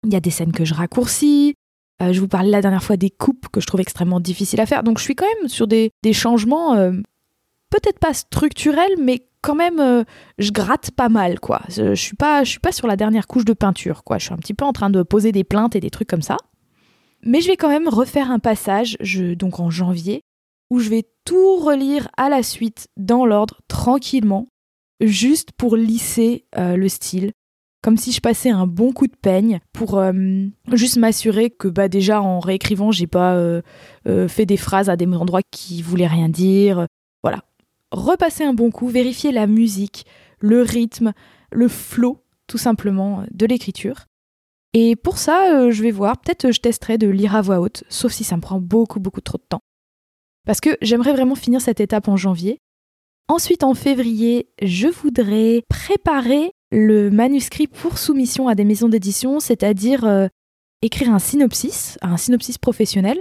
il 0.05 0.13
y 0.13 0.17
a 0.17 0.21
des 0.21 0.31
scènes 0.31 0.53
que 0.53 0.65
je 0.67 0.75
raccourcis, 0.75 1.55
euh, 2.03 2.13
je 2.13 2.21
vous 2.21 2.29
parlais 2.29 2.51
la 2.51 2.63
dernière 2.63 2.83
fois 2.83 2.97
des 2.97 3.11
coupes 3.11 3.49
que 3.49 3.61
je 3.61 3.67
trouve 3.67 3.81
extrêmement 3.81 4.21
difficiles 4.21 4.61
à 4.61 4.67
faire. 4.67 4.83
Donc 4.83 4.99
je 4.99 5.05
suis 5.05 5.15
quand 5.15 5.27
même 5.41 5.49
sur 5.49 5.67
des, 5.67 5.91
changements 6.13 6.75
euh, 6.75 6.93
peut-être 7.71 7.99
pas 7.99 8.15
structurels, 8.15 8.95
mais 9.01 9.27
quand 9.43 9.55
même 9.55 9.81
euh, 9.81 10.05
je 10.39 10.51
gratte 10.51 10.91
pas 10.93 11.09
mal 11.09 11.41
quoi. 11.41 11.63
Je, 11.69 11.95
je, 11.95 12.01
suis 12.01 12.17
pas 12.17 12.45
je 12.45 12.51
suis 12.51 12.61
sur 12.71 12.87
la 12.87 12.97
dernière 12.97 13.27
couche 13.27 13.45
de 13.45 13.53
peinture 13.53 14.05
quoi. 14.05 14.19
Je 14.19 14.27
suis 14.27 14.35
un 14.35 14.39
petit 14.39 14.55
peu 14.55 14.65
en 14.65 14.73
train 14.73 14.91
de 14.91 15.03
poser 15.03 15.33
des 15.33 15.45
plaintes 15.45 15.75
et 15.75 15.81
des 15.81 15.91
trucs 15.91 16.09
comme 16.09 16.23
ça. 16.23 16.37
Mais 17.25 17.41
je 17.41 17.49
vais 17.49 17.57
quand 17.57 17.69
même 17.69 17.89
refaire 17.89 18.31
un 18.31 18.39
passage 18.39 18.97
donc 19.37 19.59
en 19.59 19.71
janvier 19.71 20.23
où 20.71 20.79
je 20.79 20.89
vais 20.89 21.05
tout 21.25 21.57
relire 21.57 22.09
à 22.17 22.29
la 22.29 22.45
suite 22.45 22.87
dans 22.97 23.27
l'ordre 23.27 23.61
tranquillement 23.67 24.47
juste 25.01 25.51
pour 25.53 25.77
lisser 25.77 26.45
le 26.57 26.89
style 26.89 27.33
comme 27.83 27.97
si 27.97 28.13
je 28.13 28.21
passais 28.21 28.51
un 28.51 28.67
bon 28.67 28.93
coup 28.93 29.07
de 29.07 29.17
peigne 29.17 29.61
pour 29.73 29.99
euh, 29.99 30.13
juste 30.73 30.97
m'assurer 30.97 31.51
que 31.51 31.69
bah 31.69 31.89
déjà 31.89 32.21
en 32.21 32.41
réécrivant 32.41 32.91
j'ai 32.91 33.07
pas 33.07 33.35
euh, 33.35 33.63
euh, 34.07 34.29
fait 34.29 34.47
des 34.47 34.57
phrases 34.57 34.91
à 34.91 34.97
des 34.97 35.07
endroits 35.07 35.43
qui 35.51 35.83
voulaient 35.83 36.07
rien 36.07 36.29
dire. 36.29 36.87
Voilà. 37.23 37.45
Repasser 37.91 38.45
un 38.45 38.55
bon 38.55 38.71
coup 38.71 38.89
vérifier 38.89 39.33
la 39.33 39.47
musique 39.47 40.07
le 40.41 40.63
rythme 40.63 41.13
le 41.51 41.69
flow 41.69 42.23
tout 42.47 42.59
simplement 42.59 43.25
de 43.33 43.47
l'écriture. 43.47 44.07
Et 44.75 44.97
pour 44.97 45.19
ça 45.19 45.71
je 45.71 45.83
vais 45.83 45.91
voir 45.91 46.19
peut-être 46.19 46.51
je 46.51 46.61
testerai 46.61 46.99
de 46.99 47.09
lire 47.09 47.37
à 47.37 47.43
voix 47.43 47.61
haute 47.61 47.85
sauf 47.89 48.13
si 48.13 48.25
ça 48.25 48.37
me 48.37 48.43
prend 48.43 48.61
beaucoup 48.61 49.01
beaucoup 49.01 49.21
trop 49.21 49.39
de 49.39 49.47
temps. 49.49 49.63
Parce 50.47 50.61
que 50.61 50.77
j'aimerais 50.81 51.13
vraiment 51.13 51.35
finir 51.35 51.61
cette 51.61 51.81
étape 51.81 52.09
en 52.09 52.17
janvier. 52.17 52.59
Ensuite, 53.29 53.63
en 53.63 53.75
février, 53.75 54.49
je 54.63 54.89
voudrais 54.89 55.63
préparer 55.69 56.53
le 56.71 57.11
manuscrit 57.11 57.67
pour 57.67 57.99
soumission 57.99 58.49
à 58.49 58.55
des 58.55 58.65
maisons 58.65 58.89
d'édition, 58.89 59.41
c'est-à-dire 59.41 60.05
euh, 60.05 60.29
écrire 60.83 61.13
un 61.13 61.19
synopsis, 61.19 61.99
un 62.03 62.17
synopsis 62.17 62.59
professionnel, 62.59 63.19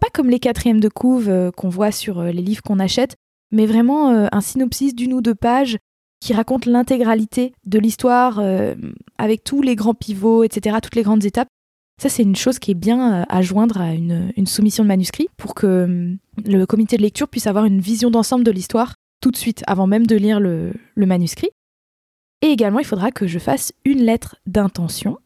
pas 0.00 0.08
comme 0.12 0.28
les 0.28 0.38
quatrièmes 0.38 0.80
de 0.80 0.88
couve 0.88 1.28
euh, 1.28 1.50
qu'on 1.50 1.68
voit 1.68 1.92
sur 1.92 2.20
euh, 2.20 2.30
les 2.30 2.42
livres 2.42 2.62
qu'on 2.62 2.78
achète, 2.78 3.16
mais 3.52 3.66
vraiment 3.66 4.10
un 4.10 4.40
synopsis 4.40 4.94
d'une 4.94 5.12
ou 5.12 5.20
deux 5.20 5.34
pages 5.34 5.76
qui 6.20 6.32
raconte 6.32 6.66
l'intégralité 6.66 7.52
de 7.66 7.80
l'histoire 7.80 8.40
avec 9.18 9.42
tous 9.42 9.60
les 9.60 9.74
grands 9.74 9.92
pivots, 9.94 10.44
etc., 10.44 10.76
toutes 10.80 10.94
les 10.94 11.02
grandes 11.02 11.24
étapes. 11.24 11.48
Ça, 12.00 12.08
c'est 12.08 12.22
une 12.22 12.36
chose 12.36 12.60
qui 12.60 12.70
est 12.70 12.74
bien 12.74 13.26
à 13.28 13.42
joindre 13.42 13.80
à 13.80 13.92
une, 13.92 14.46
soumission 14.46 14.84
de 14.84 14.88
manuscrit 14.88 15.26
pour 15.36 15.56
que 15.56 16.14
le 16.44 16.64
comité 16.64 16.96
de 16.96 17.02
lecture 17.02 17.26
puisse 17.26 17.48
avoir 17.48 17.64
une 17.64 17.80
vision 17.80 18.08
d'ensemble 18.08 18.44
de 18.44 18.52
l'histoire 18.52 18.94
tout 19.20 19.32
de 19.32 19.36
suite, 19.36 19.64
avant 19.66 19.88
même 19.88 20.06
de 20.06 20.14
lire 20.14 20.38
le 20.38 20.72
manuscrit. 20.94 21.50
Et 22.42 22.48
également, 22.48 22.78
il 22.78 22.86
faudra 22.86 23.10
que 23.10 23.26
je 23.26 23.38
fasse 23.38 23.72
une 23.84 24.02
lettre 24.02 24.36
d'intention. 24.46 25.18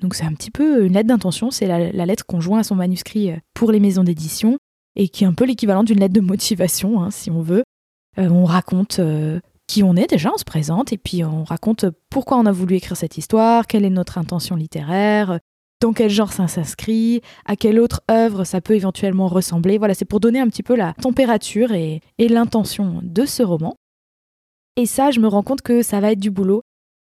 Donc 0.00 0.14
c'est 0.14 0.24
un 0.24 0.32
petit 0.32 0.50
peu 0.50 0.84
une 0.84 0.92
lettre 0.92 1.08
d'intention, 1.08 1.50
c'est 1.50 1.66
la, 1.66 2.06
lettre 2.06 2.24
qu'on 2.26 2.40
joint 2.40 2.60
à 2.60 2.62
son 2.62 2.76
manuscrit 2.76 3.32
euh, 3.32 3.36
pour 3.54 3.72
les 3.72 3.80
maisons 3.80 4.04
d'édition 4.04 4.58
et 4.96 5.08
qui 5.08 5.24
est 5.24 5.26
un 5.26 5.32
peu 5.32 5.44
l'équivalent 5.44 5.84
d'une 5.84 5.98
lettre 5.98 6.14
de 6.14 6.20
motivation, 6.20 7.02
hein, 7.02 7.10
si 7.10 7.30
on 7.30 7.40
veut. 7.40 7.64
Euh, 8.18 8.28
on 8.28 8.44
raconte 8.44 9.00
euh, 9.00 9.40
qui 9.66 9.82
on 9.82 9.96
est 9.96 10.08
déjà, 10.08 10.30
on 10.32 10.38
se 10.38 10.44
présente 10.44 10.92
et 10.92 10.98
puis 10.98 11.24
on 11.24 11.44
raconte 11.44 11.84
pourquoi 12.10 12.38
on 12.38 12.46
a 12.46 12.52
voulu 12.52 12.76
écrire 12.76 12.96
cette 12.96 13.18
histoire, 13.18 13.66
quelle 13.66 13.84
est 13.84 13.90
notre 13.90 14.18
intention 14.18 14.54
littéraire, 14.54 15.40
dans 15.80 15.92
quel 15.92 16.10
genre 16.10 16.32
ça 16.32 16.48
s'inscrit, 16.48 17.20
à 17.44 17.56
quelle 17.56 17.78
autre 17.78 18.02
œuvre 18.10 18.44
ça 18.44 18.60
peut 18.60 18.74
éventuellement 18.74 19.26
ressembler. 19.26 19.78
Voilà, 19.78 19.94
c'est 19.94 20.04
pour 20.04 20.20
donner 20.20 20.40
un 20.40 20.48
petit 20.48 20.62
peu 20.62 20.76
la 20.76 20.94
température 20.94 21.72
et 21.72 22.00
l'intention 22.18 23.00
de 23.02 23.26
ce 23.26 23.42
roman. 23.42 23.76
Et 24.78 24.86
ça, 24.86 25.10
je 25.10 25.18
me 25.18 25.26
rends 25.26 25.42
compte 25.42 25.60
que 25.60 25.82
ça 25.82 25.98
va 25.98 26.12
être 26.12 26.20
du 26.20 26.30
boulot. 26.30 26.62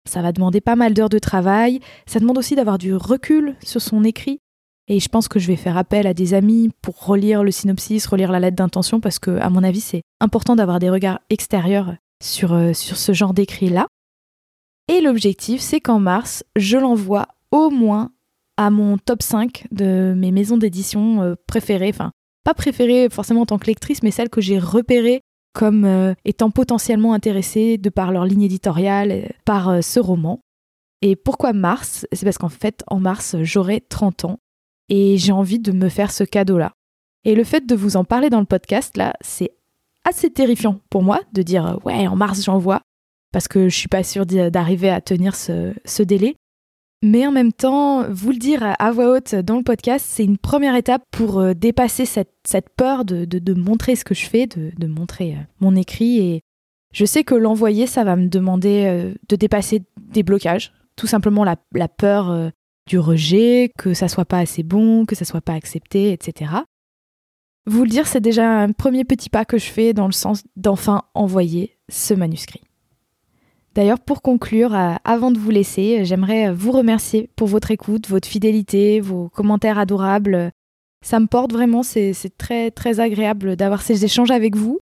Ça 0.06 0.20
va 0.20 0.32
demander 0.32 0.60
pas 0.60 0.76
mal 0.76 0.92
d'heures 0.92 1.08
de 1.08 1.18
travail. 1.18 1.80
Ça 2.04 2.20
demande 2.20 2.36
aussi 2.36 2.54
d'avoir 2.54 2.76
du 2.76 2.94
recul 2.94 3.56
sur 3.64 3.80
son 3.80 4.04
écrit. 4.04 4.40
Et 4.88 5.00
je 5.00 5.08
pense 5.08 5.26
que 5.26 5.38
je 5.38 5.46
vais 5.46 5.56
faire 5.56 5.78
appel 5.78 6.06
à 6.06 6.12
des 6.12 6.34
amis 6.34 6.70
pour 6.82 7.06
relire 7.06 7.42
le 7.42 7.50
synopsis, 7.50 8.04
relire 8.06 8.30
la 8.30 8.40
lettre 8.40 8.56
d'intention, 8.56 9.00
parce 9.00 9.18
que, 9.18 9.30
à 9.38 9.48
mon 9.48 9.64
avis, 9.64 9.80
c'est 9.80 10.02
important 10.20 10.54
d'avoir 10.54 10.80
des 10.80 10.90
regards 10.90 11.20
extérieurs 11.30 11.94
sur, 12.22 12.52
euh, 12.52 12.74
sur 12.74 12.98
ce 12.98 13.14
genre 13.14 13.32
d'écrit-là. 13.32 13.86
Et 14.88 15.00
l'objectif, 15.00 15.62
c'est 15.62 15.80
qu'en 15.80 15.98
mars, 15.98 16.44
je 16.56 16.76
l'envoie 16.76 17.28
au 17.52 17.70
moins 17.70 18.12
à 18.58 18.68
mon 18.68 18.98
top 18.98 19.22
5 19.22 19.68
de 19.70 20.12
mes 20.14 20.30
maisons 20.30 20.58
d'édition 20.58 21.22
euh, 21.22 21.36
préférées. 21.46 21.88
Enfin, 21.88 22.10
pas 22.44 22.52
préférées 22.52 23.08
forcément 23.10 23.42
en 23.42 23.46
tant 23.46 23.58
que 23.58 23.66
lectrice, 23.66 24.02
mais 24.02 24.10
celles 24.10 24.28
que 24.28 24.42
j'ai 24.42 24.58
repérées 24.58 25.22
comme 25.52 25.84
euh, 25.84 26.14
étant 26.24 26.50
potentiellement 26.50 27.12
intéressés 27.14 27.78
de 27.78 27.90
par 27.90 28.12
leur 28.12 28.24
ligne 28.24 28.42
éditoriale, 28.42 29.12
euh, 29.12 29.28
par 29.44 29.68
euh, 29.68 29.80
ce 29.80 30.00
roman. 30.00 30.40
Et 31.02 31.16
pourquoi 31.16 31.52
mars? 31.52 32.06
C'est 32.12 32.24
parce 32.24 32.38
qu'en 32.38 32.48
fait, 32.48 32.82
en 32.86 33.00
mars, 33.00 33.36
j'aurai 33.42 33.80
30 33.80 34.24
ans 34.24 34.38
et 34.88 35.18
j'ai 35.18 35.32
envie 35.32 35.58
de 35.58 35.72
me 35.72 35.88
faire 35.88 36.12
ce 36.12 36.24
cadeau-là. 36.24 36.72
Et 37.24 37.34
le 37.34 37.44
fait 37.44 37.66
de 37.66 37.74
vous 37.74 37.96
en 37.96 38.04
parler 38.04 38.30
dans 38.30 38.40
le 38.40 38.46
podcast, 38.46 38.96
là, 38.96 39.14
c'est 39.20 39.50
assez 40.04 40.30
terrifiant 40.30 40.80
pour 40.90 41.02
moi 41.02 41.20
de 41.32 41.42
dire 41.42 41.78
ouais, 41.84 42.06
en 42.06 42.16
mars, 42.16 42.42
j'envoie, 42.44 42.82
parce 43.32 43.48
que 43.48 43.68
je 43.68 43.76
suis 43.76 43.88
pas 43.88 44.02
sûre 44.02 44.26
d'arriver 44.26 44.90
à 44.90 45.00
tenir 45.00 45.34
ce 45.36 46.02
délai. 46.02 46.36
Mais 47.04 47.26
en 47.26 47.32
même 47.32 47.52
temps, 47.52 48.08
vous 48.08 48.30
le 48.30 48.38
dire 48.38 48.62
à 48.78 48.92
voix 48.92 49.16
haute 49.16 49.34
dans 49.34 49.56
le 49.56 49.64
podcast, 49.64 50.06
c'est 50.08 50.24
une 50.24 50.38
première 50.38 50.76
étape 50.76 51.02
pour 51.10 51.40
euh, 51.40 51.52
dépasser 51.52 52.06
cette, 52.06 52.30
peur 52.76 53.04
de, 53.04 53.54
montrer 53.54 53.96
ce 53.96 54.04
que 54.04 54.14
je 54.14 54.26
fais, 54.26 54.46
de, 54.46 54.86
montrer 54.86 55.32
euh, 55.32 55.42
mon 55.58 55.74
écrit. 55.74 56.18
Et 56.20 56.42
je 56.94 57.04
sais 57.04 57.24
que 57.24 57.34
l'envoyer, 57.34 57.88
ça 57.88 58.04
va 58.04 58.14
me 58.14 58.28
demander 58.28 58.84
euh, 58.86 59.14
de 59.28 59.36
dépasser 59.36 59.82
des 60.00 60.22
blocages. 60.22 60.72
Tout 60.94 61.08
simplement 61.08 61.42
la, 61.42 61.88
peur 61.88 62.52
du 62.86 62.98
rejet, 62.98 63.72
que 63.78 63.94
ça 63.94 64.08
soit 64.08 64.26
pas 64.26 64.38
assez 64.38 64.62
bon, 64.62 65.04
que 65.04 65.16
ça 65.16 65.24
soit 65.24 65.40
pas 65.40 65.54
accepté, 65.54 66.12
etc. 66.12 66.52
Vous 67.66 67.82
le 67.82 67.88
dire, 67.88 68.06
c'est 68.06 68.20
déjà 68.20 68.60
un 68.60 68.72
premier 68.72 69.04
petit 69.04 69.30
pas 69.30 69.44
que 69.44 69.56
je 69.56 69.70
fais 69.70 69.94
dans 69.94 70.06
le 70.06 70.12
sens 70.12 70.44
d'enfin 70.54 71.02
envoyer 71.14 71.78
ce 71.88 72.12
manuscrit. 72.12 72.60
D'ailleurs, 73.74 74.00
pour 74.00 74.20
conclure, 74.20 74.74
euh, 74.74 74.94
avant 75.04 75.30
de 75.30 75.38
vous 75.38 75.50
laisser, 75.50 76.00
euh, 76.00 76.04
j'aimerais 76.04 76.52
vous 76.52 76.72
remercier 76.72 77.30
pour 77.36 77.48
votre 77.48 77.70
écoute, 77.70 78.08
votre 78.08 78.28
fidélité, 78.28 79.00
vos 79.00 79.30
commentaires 79.30 79.78
adorables. 79.78 80.50
Ça 81.04 81.18
me 81.20 81.26
porte 81.26 81.52
vraiment, 81.52 81.82
c'est 81.82 82.14
très 82.36 82.70
très 82.70 83.00
agréable 83.00 83.56
d'avoir 83.56 83.82
ces 83.82 84.04
échanges 84.04 84.30
avec 84.30 84.56
vous. 84.56 84.78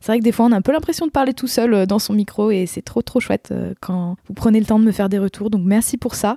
C'est 0.00 0.08
vrai 0.08 0.18
que 0.18 0.24
des 0.24 0.32
fois 0.32 0.46
on 0.46 0.52
a 0.52 0.56
un 0.56 0.62
peu 0.62 0.72
l'impression 0.72 1.06
de 1.06 1.12
parler 1.12 1.32
tout 1.32 1.46
seul 1.46 1.72
euh, 1.72 1.86
dans 1.86 2.00
son 2.00 2.12
micro 2.12 2.50
et 2.50 2.66
c'est 2.66 2.82
trop 2.82 3.02
trop 3.02 3.20
chouette 3.20 3.54
quand 3.80 4.16
vous 4.26 4.34
prenez 4.34 4.58
le 4.58 4.66
temps 4.66 4.80
de 4.80 4.84
me 4.84 4.90
faire 4.90 5.08
des 5.08 5.20
retours, 5.20 5.48
donc 5.48 5.62
merci 5.64 5.96
pour 5.96 6.16
ça. 6.16 6.36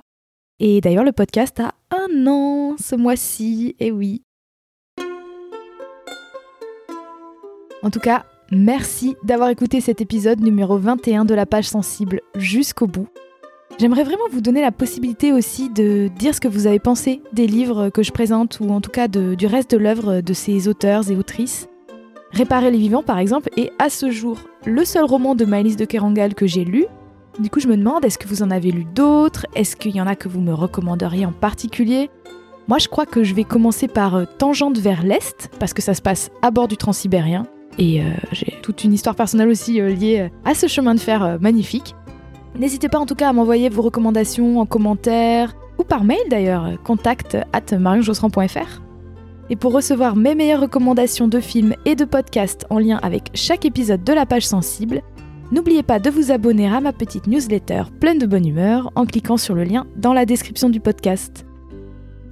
Et 0.60 0.80
d'ailleurs 0.80 1.04
le 1.04 1.12
podcast 1.12 1.58
a 1.60 1.74
un 1.90 2.26
an 2.28 2.76
ce 2.78 2.94
mois-ci, 2.94 3.74
et 3.80 3.90
oui. 3.90 4.22
En 7.82 7.90
tout 7.90 8.00
cas, 8.00 8.24
Merci 8.52 9.16
d'avoir 9.24 9.48
écouté 9.48 9.80
cet 9.80 10.00
épisode 10.00 10.40
numéro 10.40 10.78
21 10.78 11.24
de 11.24 11.34
la 11.34 11.46
page 11.46 11.68
sensible 11.68 12.20
jusqu'au 12.36 12.86
bout. 12.86 13.08
J'aimerais 13.80 14.04
vraiment 14.04 14.28
vous 14.30 14.40
donner 14.40 14.60
la 14.60 14.70
possibilité 14.70 15.32
aussi 15.32 15.68
de 15.68 16.08
dire 16.16 16.32
ce 16.32 16.40
que 16.40 16.46
vous 16.46 16.68
avez 16.68 16.78
pensé 16.78 17.22
des 17.32 17.48
livres 17.48 17.88
que 17.88 18.04
je 18.04 18.12
présente 18.12 18.60
ou 18.60 18.70
en 18.70 18.80
tout 18.80 18.92
cas 18.92 19.08
du 19.08 19.46
reste 19.46 19.72
de 19.72 19.78
l'œuvre 19.78 20.20
de 20.20 20.32
ces 20.32 20.68
auteurs 20.68 21.10
et 21.10 21.16
autrices. 21.16 21.68
Réparer 22.30 22.70
les 22.70 22.78
vivants 22.78 23.02
par 23.02 23.18
exemple 23.18 23.48
est 23.56 23.72
à 23.80 23.90
ce 23.90 24.12
jour 24.12 24.38
le 24.64 24.84
seul 24.84 25.04
roman 25.04 25.34
de 25.34 25.44
Maëlys 25.44 25.76
de 25.76 25.84
Kerangal 25.84 26.34
que 26.36 26.46
j'ai 26.46 26.64
lu. 26.64 26.86
Du 27.40 27.50
coup 27.50 27.58
je 27.58 27.66
me 27.66 27.76
demande 27.76 28.04
est-ce 28.04 28.16
que 28.16 28.28
vous 28.28 28.44
en 28.44 28.52
avez 28.52 28.70
lu 28.70 28.84
d'autres? 28.84 29.46
Est-ce 29.56 29.74
qu'il 29.74 29.96
y 29.96 30.00
en 30.00 30.06
a 30.06 30.14
que 30.14 30.28
vous 30.28 30.40
me 30.40 30.54
recommanderiez 30.54 31.26
en 31.26 31.32
particulier? 31.32 32.10
Moi 32.68 32.78
je 32.78 32.86
crois 32.86 33.06
que 33.06 33.24
je 33.24 33.34
vais 33.34 33.44
commencer 33.44 33.88
par 33.88 34.14
euh, 34.14 34.24
Tangente 34.38 34.78
vers 34.78 35.02
l'Est 35.02 35.50
parce 35.58 35.74
que 35.74 35.82
ça 35.82 35.94
se 35.94 36.02
passe 36.02 36.30
à 36.42 36.52
bord 36.52 36.68
du 36.68 36.76
Transsibérien 36.76 37.44
et 37.78 38.00
euh, 38.00 38.04
j'ai 38.32 38.54
toute 38.62 38.84
une 38.84 38.92
histoire 38.92 39.14
personnelle 39.14 39.48
aussi 39.48 39.80
euh, 39.80 39.88
liée 39.88 40.20
euh, 40.20 40.28
à 40.44 40.54
ce 40.54 40.66
chemin 40.66 40.94
de 40.94 41.00
fer 41.00 41.38
magnifique. 41.40 41.94
N'hésitez 42.58 42.88
pas 42.88 42.98
en 42.98 43.06
tout 43.06 43.14
cas 43.14 43.28
à 43.28 43.32
m'envoyer 43.32 43.68
vos 43.68 43.82
recommandations 43.82 44.60
en 44.60 44.66
commentaire 44.66 45.54
ou 45.78 45.84
par 45.84 46.04
mail 46.04 46.22
d'ailleurs, 46.30 46.70
contact 46.84 47.36
at 47.52 47.76
marionjosserand.fr. 47.78 48.80
Et 49.50 49.56
pour 49.56 49.72
recevoir 49.72 50.16
mes 50.16 50.34
meilleures 50.34 50.62
recommandations 50.62 51.28
de 51.28 51.38
films 51.38 51.74
et 51.84 51.94
de 51.94 52.04
podcasts 52.04 52.66
en 52.70 52.78
lien 52.78 52.98
avec 53.02 53.30
chaque 53.34 53.64
épisode 53.64 54.02
de 54.02 54.12
la 54.12 54.26
page 54.26 54.46
sensible, 54.46 55.02
n'oubliez 55.52 55.82
pas 55.82 55.98
de 55.98 56.10
vous 56.10 56.32
abonner 56.32 56.66
à 56.66 56.80
ma 56.80 56.92
petite 56.92 57.26
newsletter 57.26 57.82
pleine 58.00 58.18
de 58.18 58.26
bonne 58.26 58.48
humeur 58.48 58.90
en 58.94 59.04
cliquant 59.04 59.36
sur 59.36 59.54
le 59.54 59.64
lien 59.64 59.86
dans 59.96 60.14
la 60.14 60.24
description 60.24 60.70
du 60.70 60.80
podcast. 60.80 61.45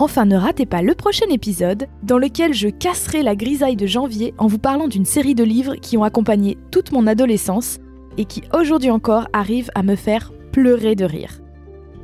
Enfin, 0.00 0.24
ne 0.24 0.36
ratez 0.36 0.66
pas 0.66 0.82
le 0.82 0.94
prochain 0.94 1.26
épisode 1.30 1.86
dans 2.02 2.18
lequel 2.18 2.52
je 2.52 2.68
casserai 2.68 3.22
la 3.22 3.36
grisaille 3.36 3.76
de 3.76 3.86
janvier 3.86 4.34
en 4.38 4.48
vous 4.48 4.58
parlant 4.58 4.88
d'une 4.88 5.04
série 5.04 5.36
de 5.36 5.44
livres 5.44 5.76
qui 5.76 5.96
ont 5.96 6.02
accompagné 6.02 6.58
toute 6.72 6.90
mon 6.90 7.06
adolescence 7.06 7.78
et 8.18 8.24
qui 8.24 8.42
aujourd'hui 8.52 8.90
encore 8.90 9.28
arrivent 9.32 9.70
à 9.74 9.84
me 9.84 9.94
faire 9.94 10.32
pleurer 10.50 10.96
de 10.96 11.04
rire. 11.04 11.40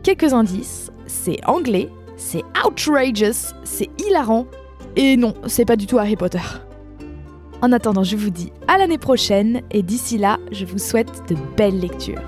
Quelques 0.03 0.33
indices, 0.33 0.90
c'est 1.07 1.44
anglais, 1.46 1.88
c'est 2.16 2.44
outrageous, 2.64 3.55
c'est 3.64 3.90
hilarant, 4.07 4.46
et 4.96 5.16
non, 5.16 5.35
c'est 5.46 5.64
pas 5.64 5.76
du 5.76 5.87
tout 5.87 5.98
Harry 5.98 6.16
Potter. 6.16 6.38
En 7.62 7.72
attendant, 7.72 8.05
je 8.05 8.16
vous 8.16 8.31
dis 8.31 8.53
à 8.68 8.79
l'année 8.79 8.98
prochaine, 8.98 9.62
et 9.70 9.83
d'ici 9.83 10.16
là, 10.16 10.38
je 10.53 10.64
vous 10.64 10.79
souhaite 10.79 11.22
de 11.29 11.37
belles 11.57 11.79
lectures. 11.79 12.22